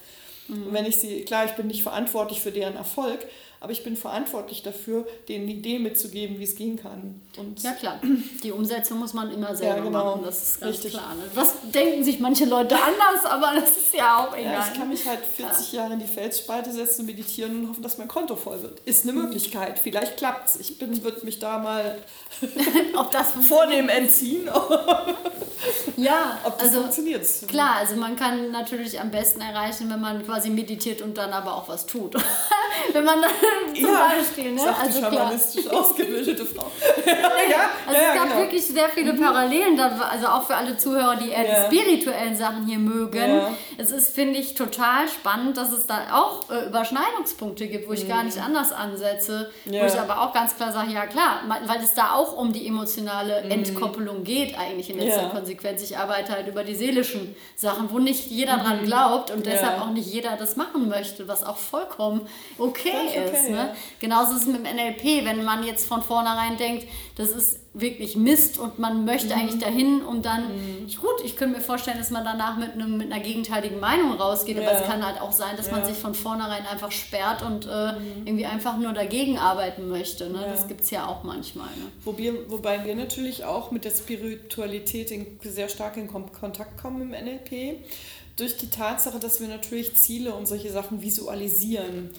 [0.49, 0.67] Mhm.
[0.69, 3.27] Und wenn ich sie, klar, ich bin nicht verantwortlich für deren Erfolg,
[3.61, 7.21] aber ich bin verantwortlich dafür, denen die Idee mitzugeben, wie es gehen kann.
[7.37, 8.01] Und ja klar,
[8.43, 10.05] die Umsetzung muss man immer selber ja, genau.
[10.05, 10.93] machen, das ist ganz Richtig.
[10.93, 11.15] klar.
[11.15, 11.23] Ne?
[11.35, 14.53] Was denken sich manche Leute anders, aber das ist ja auch egal.
[14.53, 15.81] Ja, ich kann mich halt 40 ja.
[15.81, 18.81] Jahre in die Felsspalte setzen meditieren und hoffen, dass mein Konto voll wird.
[18.81, 20.57] Ist eine Möglichkeit, vielleicht klappt es.
[20.61, 21.99] Ich würde mich da mal
[22.97, 24.47] Ob das vornehm entziehen.
[25.97, 27.27] ja, Ob das also funktioniert.
[27.49, 31.55] Klar, also man kann natürlich am besten erreichen, wenn man quasi meditiert und dann aber
[31.55, 32.15] auch was tut.
[32.93, 33.31] wenn man dann
[33.75, 34.61] zum ja, Beispiel, ne?
[34.61, 36.71] Sagt also die schamanistisch ausgebildete Frau.
[37.07, 38.41] ja, also ja, es gab genau.
[38.41, 39.21] wirklich sehr viele mhm.
[39.21, 41.69] Parallelen, da, also auch für alle Zuhörer, die eher yeah.
[41.69, 43.17] die spirituellen Sachen hier mögen.
[43.17, 43.55] Yeah.
[43.79, 48.05] Es ist, finde ich, total spannend, dass es da auch äh, Überschneidungspunkte gibt, wo ich
[48.05, 48.09] mhm.
[48.09, 49.83] gar nicht anders ansetze, yeah.
[49.83, 52.67] wo ich aber auch ganz klar sage, ja klar, weil es da auch um die
[52.67, 53.51] emotionale mhm.
[53.51, 55.83] Entkoppelung geht eigentlich in letzter Konsequenz.
[55.83, 58.87] Ich arbeite halt über die seelischen Sachen, wo nicht jeder dran mhm.
[58.87, 62.27] glaubt und deshalb auch nicht jeder das machen möchte, was auch vollkommen
[62.59, 63.51] okay, okay ist.
[63.51, 63.75] Ne?
[64.01, 68.17] Genauso ist es mit dem NLP, wenn man jetzt von vornherein denkt, das ist wirklich
[68.17, 69.41] Mist und man möchte mhm.
[69.41, 70.87] eigentlich dahin und dann, mhm.
[71.01, 74.57] gut, ich könnte mir vorstellen, dass man danach mit, einem, mit einer gegenteiligen Meinung rausgeht,
[74.57, 74.63] ja.
[74.63, 75.73] aber es kann halt auch sein, dass ja.
[75.73, 78.27] man sich von vornherein einfach sperrt und äh, mhm.
[78.27, 80.31] irgendwie einfach nur dagegen arbeiten möchte.
[80.31, 80.41] Ne?
[80.41, 80.49] Ja.
[80.49, 81.69] Das gibt es ja auch manchmal.
[81.69, 81.93] Ne?
[82.05, 87.11] Wobei, wobei wir natürlich auch mit der Spiritualität in, sehr stark in Kontakt kommen im
[87.11, 87.79] NLP,
[88.37, 92.11] durch die Tatsache, dass wir natürlich Ziele und solche Sachen visualisieren.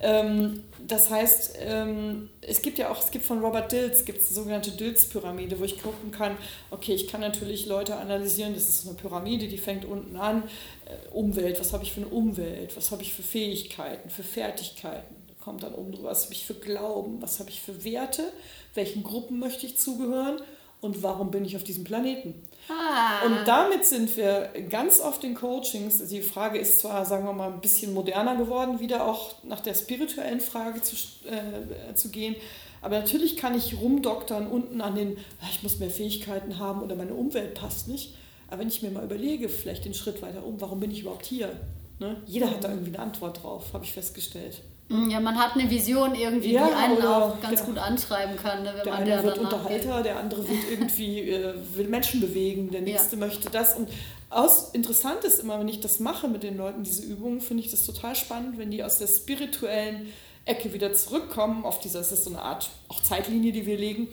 [0.00, 4.34] Ähm, das heißt, ähm, es gibt ja auch, es gibt von Robert Dills, gibt die
[4.34, 6.36] sogenannte Dills-Pyramide, wo ich gucken kann,
[6.70, 10.42] okay, ich kann natürlich Leute analysieren, das ist eine Pyramide, die fängt unten an,
[10.84, 15.14] äh, Umwelt, was habe ich für eine Umwelt, was habe ich für Fähigkeiten, für Fertigkeiten,
[15.40, 18.32] kommt dann oben drüber, was habe ich für Glauben, was habe ich für Werte,
[18.74, 20.40] welchen Gruppen möchte ich zugehören
[20.80, 22.34] und warum bin ich auf diesem Planeten.
[22.68, 23.24] Ah.
[23.26, 26.06] Und damit sind wir ganz oft in Coachings.
[26.08, 29.74] Die Frage ist zwar, sagen wir mal, ein bisschen moderner geworden, wieder auch nach der
[29.74, 32.36] spirituellen Frage zu, äh, zu gehen.
[32.82, 36.94] Aber natürlich kann ich rumdoktern unten an den, ah, ich muss mehr Fähigkeiten haben oder
[36.94, 38.14] meine Umwelt passt nicht.
[38.48, 41.26] Aber wenn ich mir mal überlege, vielleicht den Schritt weiter um, warum bin ich überhaupt
[41.26, 41.50] hier?
[41.98, 42.22] Ne?
[42.26, 44.62] Jeder hat da irgendwie eine Antwort drauf, habe ich festgestellt.
[44.88, 48.36] Mm, ja, man hat eine Vision irgendwie, ja, die einen auch ganz der, gut antreiben
[48.36, 48.62] kann.
[48.62, 50.06] Ne, wenn der man eine wird Unterhalter, geht.
[50.06, 53.26] der andere wird irgendwie äh, will Menschen bewegen, der nächste ja.
[53.26, 53.76] möchte das.
[53.76, 53.88] Und
[54.30, 57.70] aus, interessant ist immer, wenn ich das mache mit den Leuten, diese Übungen, finde ich
[57.70, 60.12] das total spannend, wenn die aus der spirituellen
[60.44, 64.08] Ecke wieder zurückkommen, auf dieser, das ist so eine Art auch Zeitlinie, die wir legen,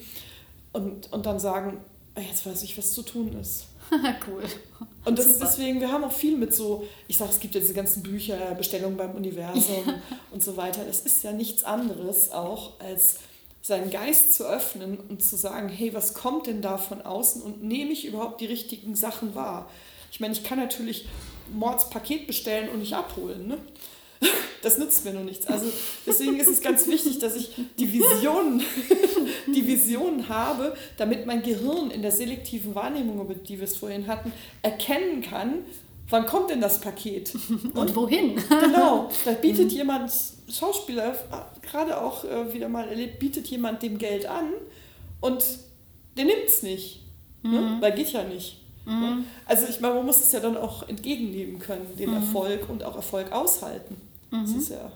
[0.72, 1.78] und, und dann sagen,
[2.16, 3.66] ah, jetzt weiß ich, was zu tun ist.
[4.26, 4.44] cool.
[5.04, 7.60] Und das ist deswegen, wir haben auch viel mit so, ich sage, es gibt ja
[7.60, 9.94] diese ganzen Bücher, Bestellungen beim Universum ja.
[10.30, 10.86] und so weiter.
[10.88, 13.18] Es ist ja nichts anderes auch, als
[13.60, 17.62] seinen Geist zu öffnen und zu sagen, hey, was kommt denn da von außen und
[17.62, 19.70] nehme ich überhaupt die richtigen Sachen wahr?
[20.12, 21.08] Ich meine, ich kann natürlich
[21.52, 23.48] Mords Paket bestellen und nicht abholen.
[23.48, 23.58] Ne?
[24.62, 25.46] Das nützt mir nur nichts.
[25.46, 25.66] Also
[26.06, 28.62] deswegen ist es ganz wichtig, dass ich die Visionen,
[29.46, 34.32] die Visionen habe, damit mein Gehirn in der selektiven Wahrnehmung, die wir es vorhin hatten,
[34.62, 35.64] erkennen kann,
[36.08, 37.34] wann kommt denn das Paket?
[37.50, 38.36] Und, Und wohin?
[38.48, 39.10] Genau.
[39.24, 39.76] Da bietet mhm.
[39.76, 40.12] jemand,
[40.50, 41.14] Schauspieler,
[41.62, 44.50] gerade auch äh, wieder mal erlebt, bietet jemand dem Geld an
[45.20, 45.44] und
[46.16, 47.00] der nimmt es nicht.
[47.42, 47.50] Ne?
[47.50, 47.54] Mhm.
[47.54, 47.76] Ne?
[47.80, 48.60] Weil geht ja nicht.
[48.86, 49.24] Mhm.
[49.46, 52.16] Also ich meine, man muss es ja dann auch entgegennehmen können, den mhm.
[52.16, 53.96] Erfolg und auch Erfolg aushalten.
[54.42, 54.58] Das mhm.
[54.58, 54.90] ist ja.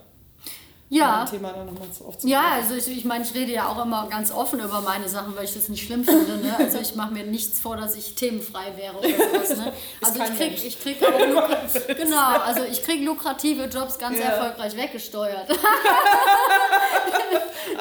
[0.89, 1.25] ja.
[1.25, 2.33] Thema dann nochmal zu aufzunehmen.
[2.33, 5.37] Ja, also ich, ich meine, ich rede ja auch immer ganz offen über meine Sachen,
[5.37, 6.39] weil ich das nicht schlimm finde.
[6.39, 6.57] Ne?
[6.59, 9.57] Also ich mache mir nichts vor, dass ich themenfrei wäre oder sowas.
[9.57, 9.73] Ne?
[10.03, 11.19] Also ich krieg, ich krieg auch
[11.97, 14.25] genau, also ich krieg lukrative Jobs ganz ja.
[14.25, 15.49] erfolgreich weggesteuert.
[15.49, 15.59] das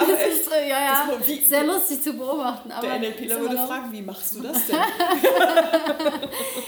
[0.07, 2.71] ist, ja, ja, das sehr lustig zu beobachten.
[2.71, 4.75] Aber der NLPler würde fragen, wie machst du das denn?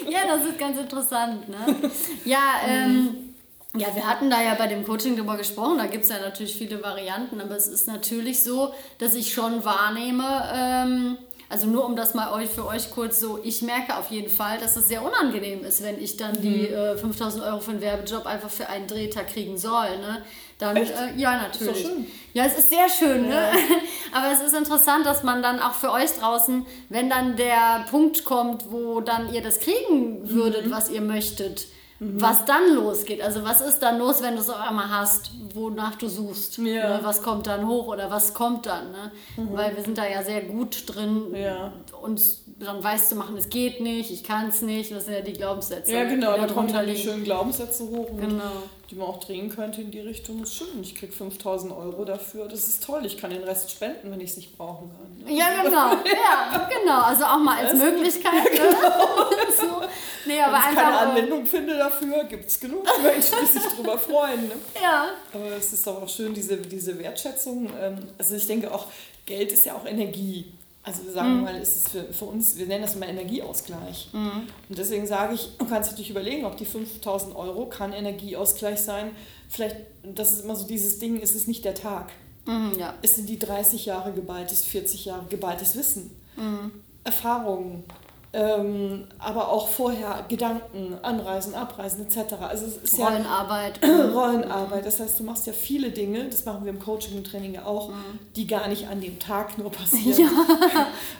[0.09, 1.47] ja, das ist ganz interessant.
[1.49, 1.91] Ne?
[2.25, 3.28] Ja, ähm,
[3.75, 6.55] ja, wir hatten da ja bei dem Coaching drüber gesprochen, da gibt es ja natürlich
[6.55, 10.23] viele Varianten, aber es ist natürlich so, dass ich schon wahrnehme,
[10.55, 11.17] ähm,
[11.49, 14.59] also nur um das mal euch für euch kurz so, ich merke auf jeden Fall,
[14.59, 16.73] dass es sehr unangenehm ist, wenn ich dann die mhm.
[16.73, 19.97] äh, 5000 Euro für einen Werbejob einfach für einen Drehtag kriegen soll.
[19.97, 20.23] Ne?
[20.57, 21.87] Dann, äh, ja, natürlich.
[22.33, 23.35] Ja, es ist sehr schön, ne?
[23.35, 23.51] ja.
[23.53, 23.59] ne?
[24.13, 28.25] aber es ist interessant, dass man dann auch für euch draußen, wenn dann der Punkt
[28.25, 30.71] kommt, wo dann ihr das kriegen würdet, mhm.
[30.71, 31.67] was ihr möchtet,
[31.99, 32.21] Mhm.
[32.21, 35.95] Was dann losgeht, also was ist dann los, wenn du es auf einmal hast, wonach
[35.95, 36.57] du suchst?
[36.59, 36.97] Ja.
[36.97, 36.99] Ne?
[37.03, 38.91] Was kommt dann hoch oder was kommt dann?
[38.91, 39.11] Ne?
[39.37, 39.53] Mhm.
[39.53, 41.73] Weil wir sind da ja sehr gut drin, ja.
[42.01, 44.91] uns dann weiß zu machen, es geht nicht, ich kann es nicht.
[44.91, 45.93] Das sind ja die Glaubenssätze.
[45.93, 48.09] Ja, genau, da kommen dann die schönen Glaubenssätze hoch.
[48.19, 50.81] Genau die man auch drehen könnte in die Richtung, ist schön.
[50.81, 53.05] Ich kriege 5000 Euro dafür, das ist toll.
[53.05, 55.31] Ich kann den Rest spenden, wenn ich es nicht brauchen kann.
[55.31, 55.37] Ne?
[55.37, 55.91] Ja, genau.
[55.91, 57.01] ja, genau.
[57.01, 58.33] Also auch mal als das Möglichkeit.
[58.59, 58.75] Ja, ne?
[58.79, 59.29] genau.
[59.81, 59.87] so.
[60.25, 63.97] nee, aber wenn ich keine Anwendung finde dafür, gibt es genug Menschen, die sich darüber
[63.97, 64.47] freuen.
[64.47, 64.55] Ne?
[64.81, 65.09] Ja.
[65.33, 67.69] Aber es ist doch auch schön, diese, diese Wertschätzung.
[67.79, 68.87] Ähm, also ich denke auch,
[69.25, 70.51] Geld ist ja auch Energie.
[70.81, 71.43] Also wir sagen mhm.
[71.43, 74.09] mal, ist es für, für uns, wir nennen das immer Energieausgleich.
[74.13, 74.47] Mhm.
[74.69, 79.11] Und deswegen sage ich, du kannst natürlich überlegen, ob die 5000 Euro kann Energieausgleich sein.
[79.49, 82.11] Vielleicht, das ist immer so dieses Ding, ist es nicht der Tag.
[82.45, 82.93] Mhm, ja.
[83.01, 86.11] Es sind die 30 Jahre geballtes, 40 Jahre geballtes Wissen.
[86.37, 86.71] Mhm.
[87.03, 87.83] Erfahrungen,
[88.31, 92.33] ähm, aber auch vorher Gedanken, Anreisen, Abreisen etc.
[92.41, 93.79] Also es ist Rollenarbeit.
[93.83, 94.85] Ja Rollenarbeit.
[94.85, 97.65] Das heißt, du machst ja viele Dinge, das machen wir im Coaching und Training ja
[97.65, 98.19] auch, mhm.
[98.35, 100.29] die gar nicht an dem Tag nur passieren.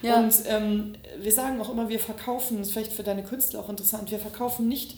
[0.01, 0.20] Ja.
[0.20, 3.70] Und ähm, wir sagen auch immer, wir verkaufen, das ist vielleicht für deine Künstler auch
[3.70, 4.97] interessant, wir verkaufen nicht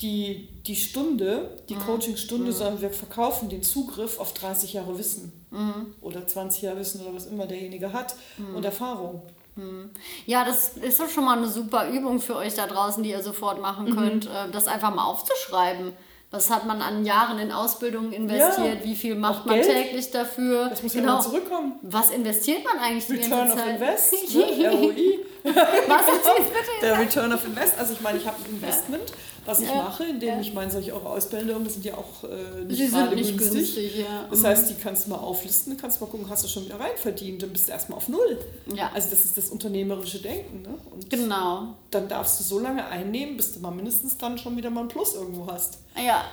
[0.00, 1.80] die, die Stunde, die mhm.
[1.80, 2.52] Coaching-Stunde, mhm.
[2.52, 5.94] sondern wir verkaufen den Zugriff auf 30 Jahre Wissen mhm.
[6.00, 8.56] oder 20 Jahre Wissen oder was immer derjenige hat mhm.
[8.56, 9.22] und Erfahrung.
[9.56, 9.90] Hm.
[10.26, 13.22] Ja, das ist doch schon mal eine super Übung für euch da draußen, die ihr
[13.22, 13.96] sofort machen mhm.
[13.96, 15.92] könnt, äh, das einfach mal aufzuschreiben.
[16.30, 18.80] Was hat man an Jahren in Ausbildung investiert?
[18.80, 18.84] Ja.
[18.84, 19.66] Wie viel macht man Geld?
[19.66, 20.70] täglich dafür?
[20.70, 21.16] Das muss genau.
[21.16, 21.74] ja zurückkommen.
[21.82, 23.80] Was investiert man eigentlich die Return ganze Zeit?
[23.80, 24.70] Return of Invest, ne?
[24.70, 25.18] ROI.
[25.44, 26.80] Was ist das bitte?
[26.82, 27.78] Der Return of Invest.
[27.78, 29.12] Also ich meine, ich habe ein Investment.
[29.44, 33.16] Was ich mache, indem ich meine, solche eure Ausbildungen sind ja auch äh, nicht, gerade
[33.16, 33.74] nicht günstig.
[33.74, 34.26] günstig ja.
[34.30, 34.46] Das mhm.
[34.46, 37.42] heißt, die kannst du mal auflisten, kannst mal gucken, hast du schon wieder rein verdient,
[37.42, 38.38] dann bist du erstmal auf Null.
[38.72, 38.92] Ja.
[38.94, 40.62] Also das ist das unternehmerische Denken.
[40.62, 40.78] Ne?
[40.92, 41.74] Und genau.
[41.90, 44.88] Dann darfst du so lange einnehmen, bis du mal mindestens dann schon wieder mal ein
[44.88, 45.78] Plus irgendwo hast.
[45.96, 46.24] Ja.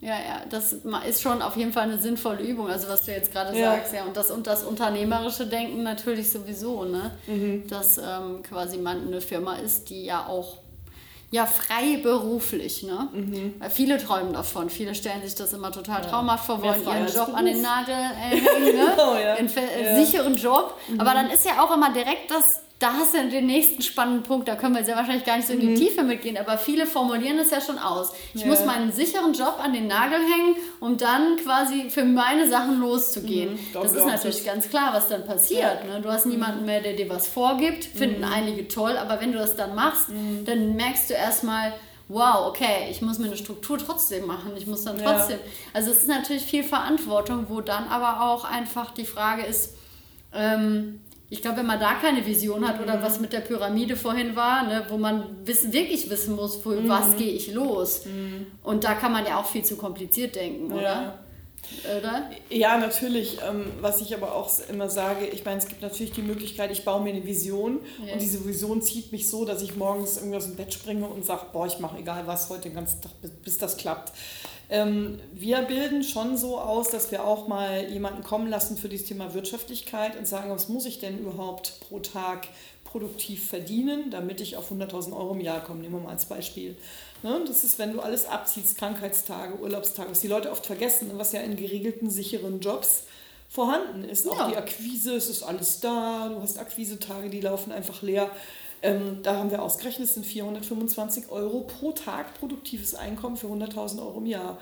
[0.00, 0.76] Ja, ja, das
[1.08, 3.72] ist schon auf jeden Fall eine sinnvolle Übung, also was du jetzt gerade ja.
[3.72, 4.04] sagst, ja.
[4.04, 7.10] Und das, und das unternehmerische Denken natürlich sowieso, ne?
[7.26, 7.66] Mhm.
[7.68, 10.58] Dass ähm, quasi man eine Firma ist, die ja auch
[11.30, 12.84] ja freiberuflich.
[12.84, 13.08] Ne?
[13.12, 13.54] Mhm.
[13.58, 14.70] Weil viele träumen davon.
[14.70, 17.34] Viele stellen sich das immer total traumhaft vor, wollen ihren Job Beruf.
[17.34, 18.86] an den Nagel äh, hängen, ne?
[18.96, 19.34] oh, ja.
[19.34, 19.96] einen ja.
[19.96, 20.74] sicheren Job.
[20.88, 21.00] Mhm.
[21.00, 24.46] Aber dann ist ja auch immer direkt das da hast du den nächsten spannenden Punkt,
[24.46, 25.76] da können wir sehr wahrscheinlich gar nicht so in die mhm.
[25.76, 28.12] Tiefe mitgehen, aber viele formulieren es ja schon aus.
[28.34, 28.46] Ich ja.
[28.46, 33.54] muss meinen sicheren Job an den Nagel hängen, um dann quasi für meine Sachen loszugehen.
[33.54, 35.84] Mhm, das ist natürlich ganz klar, was dann passiert.
[35.84, 35.94] Ja.
[35.94, 36.00] Ne?
[36.00, 38.32] Du hast niemanden mehr, der dir was vorgibt, finden mhm.
[38.32, 40.44] einige toll, aber wenn du das dann machst, mhm.
[40.44, 41.72] dann merkst du erstmal,
[42.06, 44.52] wow, okay, ich muss mir eine Struktur trotzdem machen.
[44.56, 45.38] Ich muss dann trotzdem.
[45.38, 45.52] Ja.
[45.74, 49.74] Also es ist natürlich viel Verantwortung, wo dann aber auch einfach die Frage ist,
[50.32, 51.00] ähm,
[51.30, 53.02] ich glaube, wenn man da keine Vision hat oder mhm.
[53.02, 56.88] was mit der Pyramide vorhin war, ne, wo man wissen, wirklich wissen muss, wo, mhm.
[56.88, 58.06] was gehe ich los.
[58.06, 58.46] Mhm.
[58.62, 60.82] Und da kann man ja auch viel zu kompliziert denken, oder?
[60.82, 61.18] Ja.
[61.98, 62.30] Oder?
[62.48, 63.38] Ja, natürlich.
[63.46, 66.84] Ähm, was ich aber auch immer sage, ich meine, es gibt natürlich die Möglichkeit, ich
[66.84, 68.14] baue mir eine Vision ja.
[68.14, 71.26] und diese Vision zieht mich so, dass ich morgens irgendwie aus dem Bett springe und
[71.26, 73.12] sage, boah, ich mache egal was heute den ganzen Tag,
[73.44, 74.12] bis das klappt.
[74.70, 79.06] Ähm, wir bilden schon so aus, dass wir auch mal jemanden kommen lassen für dieses
[79.06, 82.48] Thema Wirtschaftlichkeit und sagen, was muss ich denn überhaupt pro Tag
[82.84, 85.80] produktiv verdienen, damit ich auf 100.000 Euro im Jahr komme.
[85.80, 86.76] Nehmen wir mal als Beispiel.
[87.22, 87.40] Ne?
[87.46, 91.40] Das ist, wenn du alles abziehst, Krankheitstage, Urlaubstage, was die Leute oft vergessen, was ja
[91.40, 93.04] in geregelten, sicheren Jobs
[93.48, 94.26] vorhanden ist.
[94.26, 94.32] Ja.
[94.32, 98.30] Auch die Akquise, es ist alles da, du hast Akquisetage, die laufen einfach leer.
[98.82, 104.00] Ähm, da haben wir ausgerechnet, es sind 425 Euro pro Tag produktives Einkommen für 100.000
[104.00, 104.58] Euro im Jahr.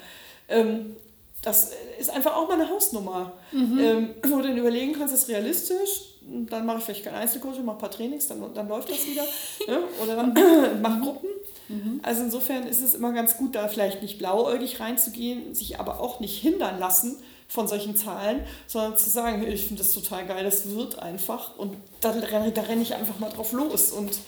[0.48, 0.96] Ähm,
[1.42, 3.78] das ist einfach auch mal eine Hausnummer, mhm.
[3.78, 6.14] ähm, wo du dann überlegen kannst, ist realistisch?
[6.22, 9.22] Dann mache ich vielleicht kein Einzelcoaching, mache ein paar Trainings, dann, dann läuft das wieder.
[9.68, 9.84] ne?
[10.02, 11.28] Oder dann mache Gruppen.
[11.68, 12.00] Mhm.
[12.02, 16.20] Also insofern ist es immer ganz gut, da vielleicht nicht blauäugig reinzugehen, sich aber auch
[16.20, 17.18] nicht hindern lassen,
[17.49, 21.76] von solchen Zahlen, sondern zu sagen, ich finde das total geil, das wird einfach und
[22.01, 24.18] da, da renne ich einfach mal drauf los und,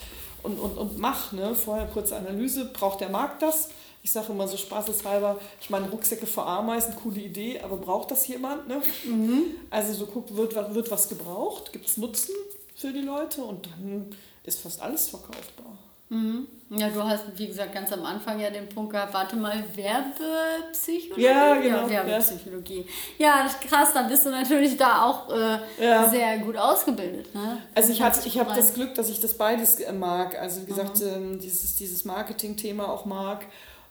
[0.43, 1.31] und, und, und mach.
[1.31, 1.53] Ne?
[1.55, 3.69] Vorher kurze Analyse, braucht der Markt das?
[4.01, 8.27] Ich sage immer so spaßeshalber, ich meine, Rucksäcke für Ameisen, coole Idee, aber braucht das
[8.27, 8.67] jemand?
[8.67, 8.81] Ne?
[9.05, 9.43] Mhm.
[9.69, 12.33] Also so guckt, wird, wird was gebraucht, gibt es Nutzen
[12.75, 14.15] für die Leute und dann
[14.45, 15.77] ist fast alles verkaufbar.
[16.09, 16.47] Mhm.
[16.71, 21.23] Ja, du hast, wie gesagt, ganz am Anfang ja den Punkt gehabt, warte mal, Werbepsychologie?
[21.23, 21.87] Ja, genau.
[21.87, 22.85] Ja, Werbepsychologie.
[23.17, 26.07] Ja, das ist krass, da bist du natürlich da auch äh, ja.
[26.07, 27.33] sehr gut ausgebildet.
[27.33, 27.57] Ne?
[27.73, 30.37] Also ich, ich habe das Glück, dass ich das beides äh, mag.
[30.39, 31.07] Also wie gesagt, mhm.
[31.07, 33.47] ähm, dieses, dieses Marketing-Thema auch mag.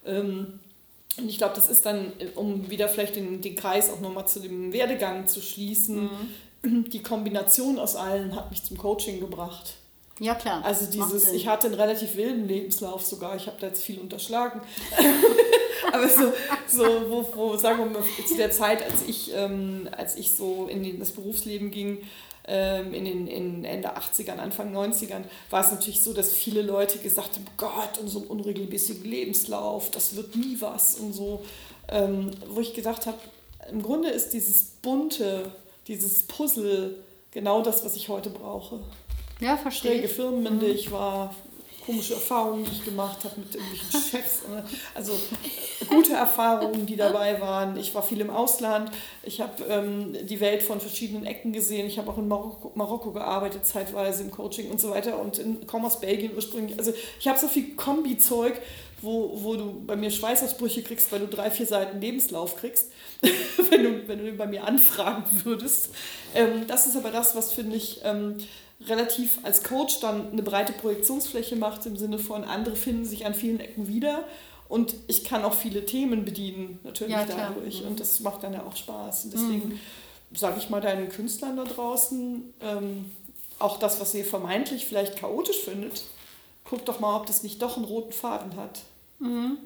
[0.07, 0.61] Ähm,
[1.19, 4.29] und ich glaube, das ist dann, äh, um wieder vielleicht den, den Kreis auch nochmal
[4.29, 6.11] zu dem Werdegang zu schließen,
[6.63, 6.91] mhm.
[6.91, 9.75] die Kombination aus allen hat mich zum Coaching gebracht.
[10.21, 10.65] Ja, klar.
[10.65, 14.61] Also dieses, ich hatte einen relativ wilden Lebenslauf sogar, ich habe da jetzt viel unterschlagen.
[15.93, 16.33] Aber so,
[16.67, 20.67] so wo, wo, sagen wir mal, zu der Zeit, als ich, ähm, als ich so
[20.67, 21.99] in das Berufsleben ging,
[22.49, 26.99] ähm, in den in Ende 80ern, Anfang 90ern, war es natürlich so, dass viele Leute
[26.99, 31.45] gesagt haben, Gott, und so einen unregelmäßigen Lebenslauf, das wird nie was und so.
[31.91, 33.19] Ähm, wo ich gedacht habe,
[33.71, 35.53] im Grunde ist dieses bunte,
[35.87, 36.97] dieses Puzzle
[37.31, 38.81] genau das, was ich heute brauche.
[39.41, 39.93] Ja, verstehe.
[39.93, 40.65] Schräge Firmen, mhm.
[40.65, 41.35] ich war
[41.89, 44.47] komische Erfahrungen, die ich gemacht habe mit irgendwelchen Chefs.
[44.47, 44.63] Ne?
[44.95, 45.15] Also
[45.89, 47.79] gute Erfahrungen, die dabei waren.
[47.79, 48.91] Ich war viel im Ausland.
[49.23, 51.87] Ich habe ähm, die Welt von verschiedenen Ecken gesehen.
[51.87, 55.19] Ich habe auch in Marokko, Marokko, gearbeitet, zeitweise im Coaching und so weiter.
[55.19, 56.79] Und in, komme aus Belgien ursprünglich.
[56.79, 58.61] Also ich habe so viel Kombi-Zeug,
[59.01, 62.91] wo, wo du bei mir Schweißausbrüche kriegst, weil du drei, vier Seiten Lebenslauf kriegst,
[63.71, 65.89] wenn, du, wenn du bei mir anfragen würdest.
[66.35, 68.01] Ähm, das ist aber das, was finde ich...
[68.05, 68.37] Ähm,
[68.87, 73.35] relativ als Coach dann eine breite Projektionsfläche macht, im Sinne von, andere finden sich an
[73.35, 74.25] vielen Ecken wieder.
[74.69, 77.83] Und ich kann auch viele Themen bedienen, natürlich ja, dadurch.
[77.83, 77.89] Mhm.
[77.89, 79.25] Und das macht dann ja auch Spaß.
[79.25, 79.81] Und deswegen mhm.
[80.37, 83.11] sage ich mal deinen Künstlern da draußen, ähm,
[83.59, 86.05] auch das, was ihr vermeintlich vielleicht chaotisch findet,
[86.65, 88.81] guckt doch mal, ob das nicht doch einen roten Faden hat.
[89.19, 89.57] Mhm.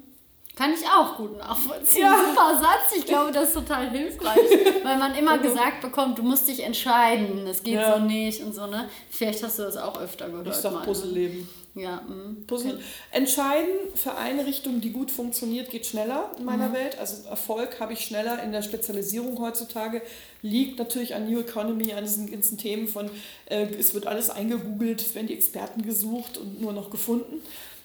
[0.55, 2.03] Kann ich auch gut nachvollziehen.
[2.03, 2.15] Ja.
[2.29, 2.95] Super Satz.
[2.95, 4.37] Ich glaube, das ist total hilfreich,
[4.83, 7.47] weil man immer gesagt bekommt, du musst dich entscheiden.
[7.47, 7.97] Es geht ja.
[7.97, 8.87] so nicht und so, ne?
[9.09, 10.47] Vielleicht hast du das auch öfter gehört.
[10.47, 11.49] Ich sag Puzzleleben.
[11.73, 12.45] Ja, mh.
[12.45, 12.73] Puzzle.
[12.73, 12.83] Okay.
[13.09, 16.73] Entscheiden für eine Richtung, die gut funktioniert, geht schneller in meiner mhm.
[16.73, 16.99] Welt.
[16.99, 20.03] Also Erfolg habe ich schneller in der Spezialisierung heutzutage.
[20.43, 23.09] Liegt natürlich an New Economy, an diesen ganzen Themen von,
[23.45, 27.41] äh, es wird alles eingegoogelt, es werden die Experten gesucht und nur noch gefunden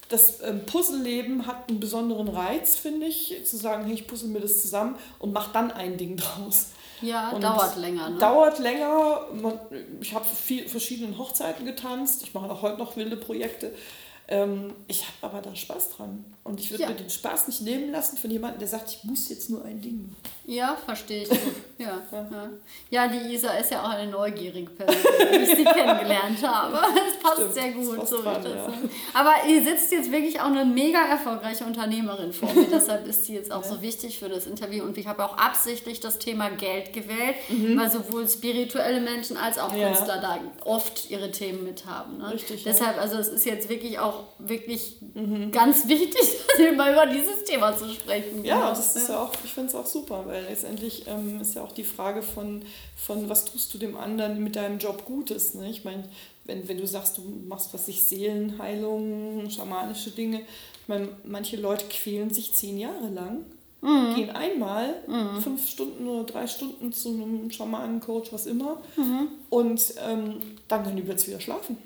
[0.09, 4.41] das ähm, Puzzleleben hat einen besonderen Reiz, finde ich, zu sagen, hey, ich puzzle mir
[4.41, 6.69] das zusammen und mache dann ein Ding draus.
[7.01, 8.11] Ja, und dauert länger.
[8.11, 8.19] Ne?
[8.19, 9.27] Dauert länger.
[10.01, 12.23] Ich habe viel verschiedenen Hochzeiten getanzt.
[12.23, 13.73] Ich mache auch heute noch wilde Projekte.
[14.31, 16.25] Ähm, ich habe aber da Spaß dran.
[16.45, 16.89] Und ich würde ja.
[16.91, 19.81] mir den Spaß nicht nehmen lassen von jemandem, der sagt, ich muss jetzt nur ein
[19.81, 20.15] Ding.
[20.45, 21.29] Ja, verstehe ich.
[21.79, 22.49] ja, ja.
[22.91, 26.79] ja, die Isa ist ja auch eine neugierige Person, wie ich sie kennengelernt habe.
[26.99, 28.09] Das passt Stimmt, sehr gut.
[28.09, 28.73] So dran, ja.
[29.15, 32.67] Aber ihr sitzt jetzt wirklich auch eine mega erfolgreiche Unternehmerin vor mir.
[32.73, 34.85] Deshalb ist sie jetzt auch so wichtig für das Interview.
[34.85, 37.79] Und ich habe auch absichtlich das Thema Geld gewählt, mhm.
[37.79, 42.19] weil sowohl spirituelle Menschen als auch Künstler da oft ihre Themen mit haben.
[42.19, 42.33] Ne?
[42.33, 42.65] Richtig.
[42.65, 45.51] Deshalb, also es ist jetzt wirklich auch wirklich mhm.
[45.51, 46.23] ganz wichtig,
[46.77, 48.45] mal über dieses Thema zu sprechen.
[48.45, 51.63] Ja, das ist ja auch, ich finde es auch super, weil letztendlich ähm, ist ja
[51.63, 52.63] auch die Frage von,
[52.97, 55.55] von, was tust du dem anderen mit deinem Job Gutes.
[55.55, 55.71] Ne?
[55.71, 56.05] Ich meine,
[56.45, 61.85] wenn, wenn du sagst, du machst was sich Seelenheilung, schamanische Dinge, ich meine, manche Leute
[61.91, 63.45] quälen sich zehn Jahre lang.
[63.81, 64.15] Mhm.
[64.17, 65.41] Gehen einmal mhm.
[65.41, 69.29] fünf Stunden oder drei Stunden zu einem Schamanencoach, was immer, mhm.
[69.51, 71.79] und ähm, dann können die plötzlich wieder schlafen.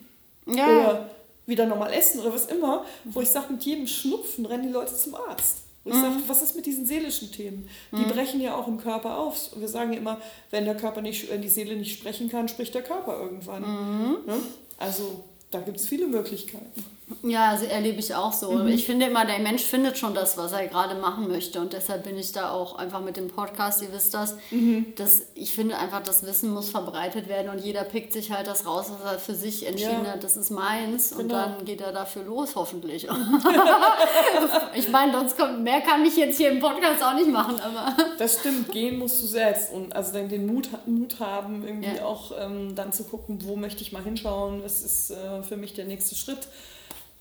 [0.47, 0.66] Ja.
[0.66, 1.11] Oder
[1.47, 4.95] wieder normal essen oder was immer, wo ich sage, mit jedem Schnupfen rennen die Leute
[4.95, 5.59] zum Arzt.
[5.84, 6.03] Wo ich mhm.
[6.03, 7.68] sage, was ist mit diesen seelischen Themen?
[7.90, 8.09] Die mhm.
[8.09, 9.53] brechen ja auch im Körper auf.
[9.53, 10.20] Und wir sagen ja immer,
[10.51, 13.62] wenn der Körper nicht, wenn die Seele nicht sprechen kann, spricht der Körper irgendwann.
[13.62, 14.16] Mhm.
[14.26, 14.34] Ne?
[14.78, 16.84] Also da gibt es viele Möglichkeiten.
[17.22, 18.53] Ja, also erlebe ich auch so.
[18.53, 18.68] Mhm.
[18.68, 21.61] Ich finde immer, der Mensch findet schon das, was er gerade machen möchte.
[21.61, 24.94] Und deshalb bin ich da auch einfach mit dem Podcast, ihr wisst das, mhm.
[24.96, 28.66] dass ich finde einfach, das Wissen muss verbreitet werden und jeder pickt sich halt das
[28.66, 30.12] raus, was er für sich entschieden ja.
[30.12, 31.11] hat, das ist meins.
[31.11, 31.22] Genau.
[31.22, 33.09] Und dann geht er dafür los, hoffentlich.
[34.74, 37.61] ich meine, sonst kommt, mehr kann ich jetzt hier im Podcast auch nicht machen.
[37.61, 39.72] Aber das stimmt, gehen musst du selbst.
[39.72, 42.05] Und also dann den Mut, Mut haben, irgendwie ja.
[42.05, 45.74] auch ähm, dann zu gucken, wo möchte ich mal hinschauen, was ist äh, für mich
[45.74, 46.49] der nächste Schritt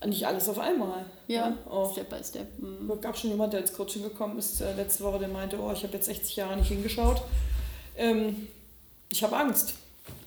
[0.05, 1.05] nicht alles auf einmal.
[1.27, 1.91] Ja, ja auch.
[1.91, 2.47] Step by Step.
[2.59, 2.89] Mhm.
[2.89, 5.71] Es gab schon jemand, der ins Coaching gekommen ist äh, letzte Woche, der meinte, oh,
[5.71, 7.21] ich habe jetzt 60 Jahre nicht hingeschaut.
[7.95, 8.47] Ähm,
[9.11, 9.75] ich habe Angst.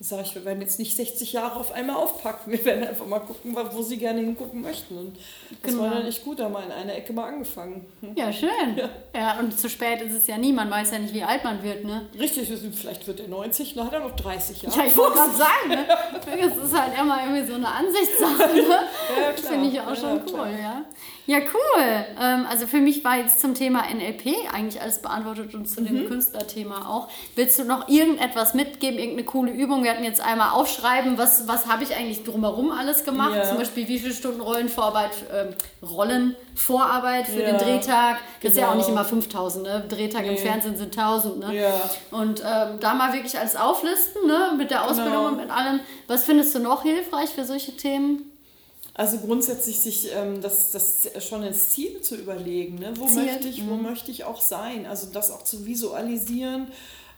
[0.00, 2.52] Sage ich, wir werden jetzt nicht 60 Jahre auf einmal aufpacken.
[2.52, 4.96] Wir werden einfach mal gucken, wo sie gerne hingucken möchten.
[4.96, 5.16] Und
[5.62, 5.84] das genau.
[5.84, 7.86] war dann echt gut, da mal in einer Ecke mal angefangen.
[8.00, 8.14] Hm.
[8.14, 8.50] Ja, schön.
[8.76, 8.88] Ja.
[9.14, 10.52] ja, und zu spät ist es ja nie.
[10.52, 12.06] Man weiß ja nicht, wie alt man wird, ne?
[12.18, 14.78] Richtig, vielleicht wird er 90, dann hat er noch 30 Jahre.
[14.78, 15.86] Ja, ich wollte gerade sagen, ne?
[15.86, 18.68] Das ist halt immer irgendwie so eine Ansichtssache, ne?
[19.20, 19.52] Ja, klar.
[19.52, 20.84] Finde ich auch ja, schon cool, ja.
[21.26, 22.04] Ja, cool.
[22.20, 25.86] Ähm, also für mich war jetzt zum Thema NLP eigentlich alles beantwortet und zu mhm.
[25.86, 27.08] dem Künstlerthema auch.
[27.34, 29.84] Willst du noch irgendetwas mitgeben, irgendeine coole Übung?
[29.84, 33.36] Wir hatten jetzt einmal aufschreiben, was, was habe ich eigentlich drumherum alles gemacht?
[33.36, 33.44] Ja.
[33.44, 37.52] Zum Beispiel wie viele Stunden Rollenvorarbeit, äh, Rollenvorarbeit für ja.
[37.52, 38.18] den Drehtag.
[38.42, 39.00] Das ist ja auch nicht genau.
[39.00, 39.84] immer 5000, ne?
[39.88, 40.32] Drehtag nee.
[40.32, 41.54] im Fernsehen sind 1000, ne?
[41.54, 41.90] Ja.
[42.10, 44.52] Und ähm, da mal wirklich alles auflisten, ne?
[44.58, 45.28] Mit der Ausbildung genau.
[45.28, 45.80] und mit allem.
[46.06, 48.30] Was findest du noch hilfreich für solche Themen?
[48.96, 52.92] Also grundsätzlich sich ähm, das, das schon ins Ziel zu überlegen, ne?
[52.96, 53.24] wo, Ziel.
[53.24, 53.82] möchte ich, wo mhm.
[53.82, 56.68] möchte ich auch sein, also das auch zu visualisieren.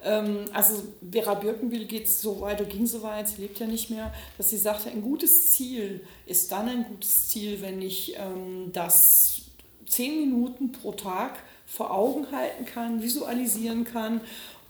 [0.02, 3.90] Ähm, also Vera Birkenbiel geht so weit oder ging so weit, sie lebt ja nicht
[3.90, 8.70] mehr, dass sie sagte, ein gutes Ziel ist dann ein gutes Ziel, wenn ich ähm,
[8.72, 9.42] das
[9.86, 14.22] zehn Minuten pro Tag vor Augen halten kann, visualisieren kann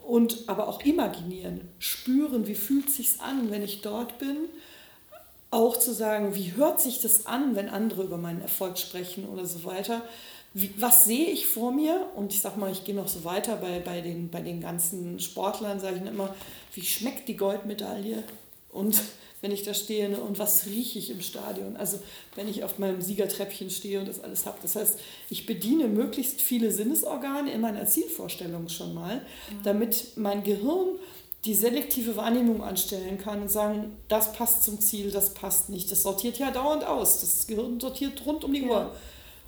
[0.04, 4.36] und aber auch imaginieren, spüren, wie fühlt sich's an, wenn ich dort bin
[5.50, 9.46] auch zu sagen, wie hört sich das an, wenn andere über meinen Erfolg sprechen oder
[9.46, 10.02] so weiter.
[10.52, 12.06] Wie, was sehe ich vor mir?
[12.14, 15.20] Und ich sage mal, ich gehe noch so weiter bei, bei, den, bei den ganzen
[15.20, 16.34] Sportlern, sage ich immer,
[16.74, 18.24] wie schmeckt die Goldmedaille?
[18.70, 19.00] Und
[19.40, 21.76] wenn ich da stehe ne, und was rieche ich im Stadion?
[21.76, 22.00] Also
[22.34, 24.58] wenn ich auf meinem Siegertreppchen stehe und das alles habe.
[24.62, 24.98] Das heißt,
[25.30, 29.24] ich bediene möglichst viele Sinnesorgane in meiner Zielvorstellung schon mal,
[29.62, 30.98] damit mein Gehirn
[31.46, 35.90] die selektive Wahrnehmung anstellen kann und sagen, das passt zum Ziel, das passt nicht.
[35.90, 37.20] Das sortiert ja dauernd aus.
[37.20, 38.94] Das Gehirn sortiert rund um die Uhr.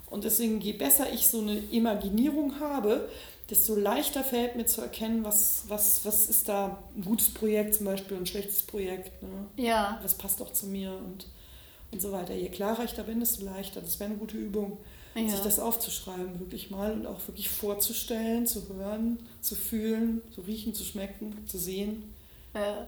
[0.08, 3.08] Und deswegen, je besser ich so eine Imaginierung habe,
[3.50, 7.86] desto leichter fällt mir zu erkennen, was, was, was ist da ein gutes Projekt zum
[7.86, 9.22] Beispiel, ein schlechtes Projekt.
[9.22, 9.46] Ne?
[9.56, 9.98] Ja.
[10.02, 11.26] Was passt doch zu mir und,
[11.90, 12.34] und so weiter.
[12.34, 13.80] Je klarer ich da bin, desto leichter.
[13.80, 14.78] Das wäre eine gute Übung
[15.26, 15.32] ja.
[15.32, 20.74] sich das aufzuschreiben, wirklich mal und auch wirklich vorzustellen, zu hören, zu fühlen, zu riechen,
[20.74, 22.14] zu schmecken, zu sehen,
[22.54, 22.86] ja.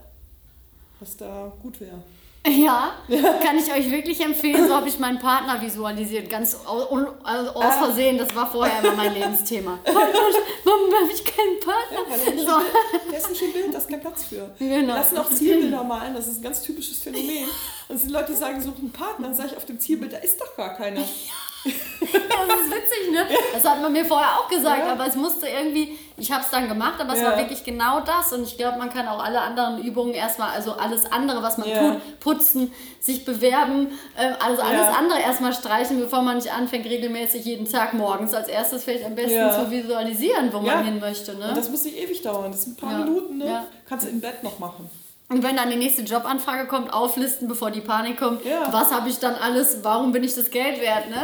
[1.01, 2.03] was da gut wäre.
[2.47, 2.95] Ja,
[3.43, 4.67] kann ich euch wirklich empfehlen.
[4.67, 6.89] So habe ich meinen Partner visualisiert, ganz aus,
[7.23, 7.85] also aus ah.
[7.85, 8.17] Versehen.
[8.17, 9.79] Das war vorher immer mein Lebensthema.
[9.85, 11.99] Warum habe ich keinen Partner?
[12.35, 13.11] Ja, so.
[13.11, 14.51] der ist nicht im Bild, da ist kein Platz für.
[14.59, 14.95] Genau.
[14.95, 17.45] Lassen auch Zielbilder malen, das ist ein ganz typisches Phänomen.
[17.89, 20.13] Und es sind Leute, die sagen, suchen einen Partner, dann sage ich auf dem Zielbild,
[20.13, 21.03] da ist doch gar keiner.
[22.13, 23.27] das ist witzig, ne?
[23.53, 24.93] Das hat man mir vorher auch gesagt, ja.
[24.93, 27.31] aber es musste irgendwie, ich habe es dann gemacht, aber es ja.
[27.31, 30.73] war wirklich genau das und ich glaube, man kann auch alle anderen Übungen erstmal, also
[30.73, 31.79] alles andere, was man ja.
[31.79, 37.45] tut, putzen, sich bewerben, äh, also alles andere erstmal streichen, bevor man nicht anfängt, regelmäßig
[37.45, 41.35] jeden Tag morgens als erstes vielleicht am besten zu visualisieren, wo man hin möchte.
[41.37, 41.49] Ne?
[41.49, 43.65] Und das muss nicht ewig dauern, das sind ein paar Minuten, ne?
[43.87, 44.91] kannst du im Bett noch machen.
[45.31, 48.67] Und wenn dann die nächste Jobanfrage kommt, auflisten, bevor die Panik kommt, ja.
[48.73, 51.09] was habe ich dann alles, warum bin ich das Geld wert?
[51.09, 51.23] Ne?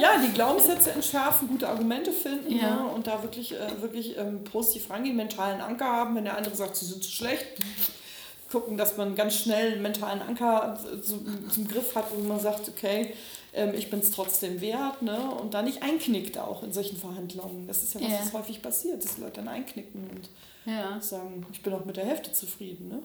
[0.00, 2.76] Ja, die Glaubenssätze entschärfen, gute Argumente finden ja.
[2.76, 2.84] ne?
[2.94, 6.16] und da wirklich, äh, wirklich ähm, positiv rangehen, mentalen Anker haben.
[6.16, 7.46] Wenn der andere sagt, sie sind zu schlecht,
[8.50, 12.70] gucken, dass man ganz schnell einen mentalen Anker zum, zum Griff hat, wo man sagt,
[12.70, 13.12] okay,
[13.52, 15.30] ähm, ich bin es trotzdem wert ne?
[15.30, 17.66] und da nicht einknickt auch in solchen Verhandlungen.
[17.66, 18.18] Das ist ja was, ja.
[18.22, 20.30] was häufig passiert, dass Leute dann einknicken und
[20.72, 20.98] ja.
[21.02, 22.88] sagen, ich bin auch mit der Hälfte zufrieden.
[22.88, 23.02] Ne?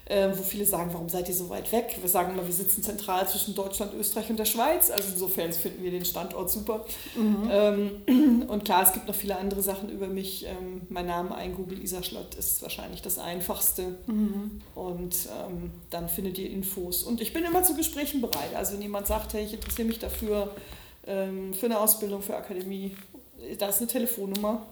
[0.07, 1.97] äh, wo viele sagen, warum seid ihr so weit weg?
[2.01, 4.91] Wir sagen immer, wir sitzen zentral zwischen Deutschland, Österreich und der Schweiz.
[4.91, 6.85] Also insofern finden wir den Standort super.
[7.15, 7.49] Mhm.
[7.51, 10.45] Ähm, und klar, es gibt noch viele andere Sachen über mich.
[10.47, 13.97] Ähm, mein Name eingoogeln, Isa Schlott, ist wahrscheinlich das Einfachste.
[14.07, 14.61] Mhm.
[14.75, 17.03] Und ähm, dann findet ihr Infos.
[17.05, 18.55] Und ich bin immer zu Gesprächen bereit.
[18.57, 20.55] Also wenn jemand sagt, hey, ich interessiere mich dafür,
[21.05, 22.97] für eine Ausbildung, für Akademie,
[23.59, 24.63] da ist eine Telefonnummer.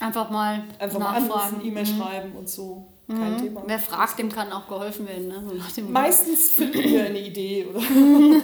[0.00, 1.98] Einfach mal Einfach mal anrufen, E-Mail mhm.
[1.98, 2.86] schreiben und so.
[3.08, 3.38] Kein mhm.
[3.38, 3.62] Thema.
[3.66, 5.28] Wer fragt, dem kann auch geholfen werden.
[5.28, 5.42] Ne?
[5.72, 7.66] So Meistens finden wir eine Idee.
[7.66, 7.80] Oder?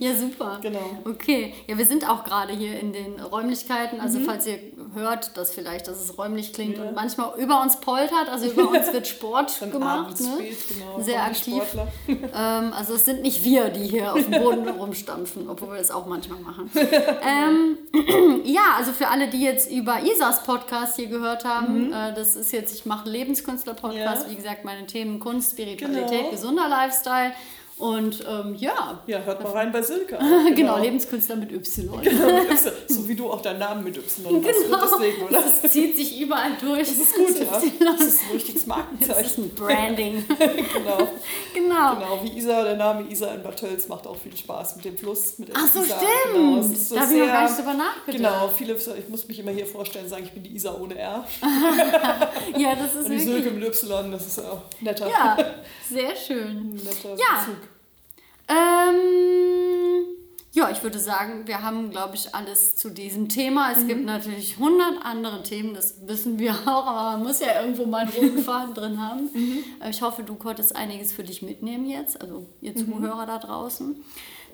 [0.00, 0.58] Ja, super.
[0.62, 0.98] Genau.
[1.04, 1.54] Okay.
[1.66, 4.00] Ja, wir sind auch gerade hier in den Räumlichkeiten.
[4.00, 4.24] Also, mhm.
[4.24, 4.58] falls ihr
[4.94, 6.84] hört, dass vielleicht, dass es räumlich klingt ja.
[6.84, 10.20] und manchmal über uns poltert, also über uns wird Sport gemacht.
[10.20, 10.48] Ne?
[10.68, 11.62] Genau, Sehr aktiv.
[12.08, 15.90] Ähm, also, es sind nicht wir, die hier auf dem Boden rumstampfen, obwohl wir es
[15.90, 16.70] auch manchmal machen.
[16.74, 17.78] ähm,
[18.44, 21.92] ja, also für alle, die jetzt über Isas Podcast hier gehört haben, mhm.
[21.92, 24.24] äh, das ist jetzt, ich mache Lebenskünstler-Podcast, ja.
[24.28, 26.30] wie gesagt, meine Themen Kunst, Spiritualität, genau.
[26.30, 27.32] gesunder Lifestyle.
[27.78, 29.02] Und ähm, ja.
[29.06, 30.18] Ja, hört mal rein bei Silke.
[30.18, 30.54] genau.
[30.54, 32.00] genau, Lebenskünstler mit Y.
[32.02, 32.72] Genau, mit y.
[32.88, 34.64] So wie du auch deinen Namen mit Y hast.
[34.64, 34.78] Genau.
[34.82, 35.42] Deswegen, oder?
[35.42, 36.88] Das zieht sich überall durch.
[36.88, 37.70] Das ist gut, das ja.
[37.92, 39.22] Das ist ein richtiges Markenzeichen.
[39.22, 40.24] Das ist ein Branding.
[40.28, 41.08] genau.
[41.78, 41.94] Genau.
[41.94, 44.96] Genau, wie Isa, der Name Isa in Bad Tölz macht auch viel Spaß mit dem
[44.96, 45.38] Fluss.
[45.38, 45.96] Mit Ach so, Isa.
[45.96, 46.34] stimmt.
[46.34, 48.16] Genau, so da habe ich noch gar nicht drüber nachgedacht.
[48.16, 51.24] Genau, viele, ich muss mich immer hier vorstellen, sagen, ich bin die Isa ohne R.
[52.56, 55.08] ja, das ist Und die Silke mit Y, das ist auch netter.
[55.08, 55.36] Ja,
[55.90, 56.70] sehr schön.
[56.74, 57.44] Netter ja.
[57.44, 57.68] Bezug.
[58.48, 59.57] Ähm,
[60.52, 63.70] ja, ich würde sagen, wir haben, glaube ich, alles zu diesem Thema.
[63.72, 63.88] Es mhm.
[63.88, 68.02] gibt natürlich 100 andere Themen, das wissen wir auch, aber man muss ja irgendwo mal
[68.02, 69.28] einen roten Faden drin haben.
[69.38, 69.62] Mhm.
[69.80, 72.92] Äh, ich hoffe, du konntest einiges für dich mitnehmen jetzt, also ihr mhm.
[72.92, 74.02] Zuhörer da draußen.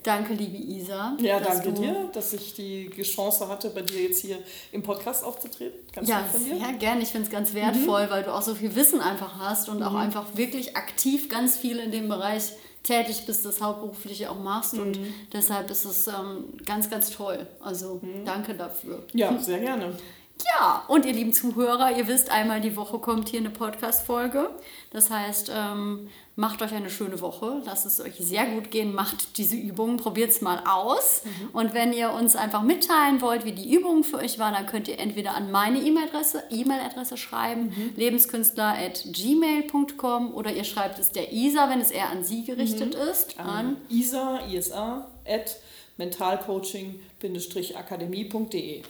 [0.03, 1.17] Danke, liebe Isa.
[1.21, 4.39] Ja, danke dir, dass ich die Chance hatte, bei dir jetzt hier
[4.73, 5.81] im Podcast aufzutreten.
[5.93, 6.23] Ganz ja.
[6.61, 7.03] Ja, gerne.
[7.03, 8.11] Ich finde es ganz wertvoll, mhm.
[8.11, 9.99] weil du auch so viel Wissen einfach hast und auch mhm.
[9.99, 12.53] einfach wirklich aktiv ganz viel in dem Bereich
[12.85, 14.75] tätig bist, das hauptberuflich auch machst.
[14.75, 14.81] Mhm.
[14.81, 14.99] Und
[15.33, 17.47] deshalb ist es ähm, ganz, ganz toll.
[17.61, 18.25] Also mhm.
[18.25, 19.03] danke dafür.
[19.13, 19.97] Ja, sehr gerne.
[20.43, 24.51] Ja, und ihr lieben Zuhörer, ihr wisst, einmal die Woche kommt hier eine Podcast-Folge.
[24.91, 29.39] Das heißt, ähm, macht euch eine schöne Woche, lasst es euch sehr gut gehen, macht
[29.39, 31.23] diese Übungen, probiert es mal aus.
[31.25, 31.51] Mhm.
[31.53, 34.89] Und wenn ihr uns einfach mitteilen wollt, wie die Übung für euch war, dann könnt
[34.89, 37.93] ihr entweder an meine E-Mail-Adresse E-Mail-Adresse schreiben, mhm.
[37.97, 43.03] lebenskünstler.gmail.com oder ihr schreibt es der Isa, wenn es eher an sie gerichtet mhm.
[43.11, 45.61] ist, an Isa, ISA, at
[45.97, 48.83] mentalcoaching-akademie.de.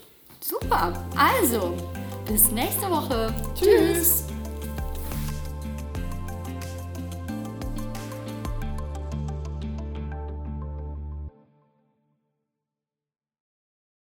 [0.46, 0.92] Super.
[1.16, 1.74] Also,
[2.26, 3.32] bis nächste Woche.
[3.54, 4.24] Tschüss.
[4.24, 4.33] Tschüss.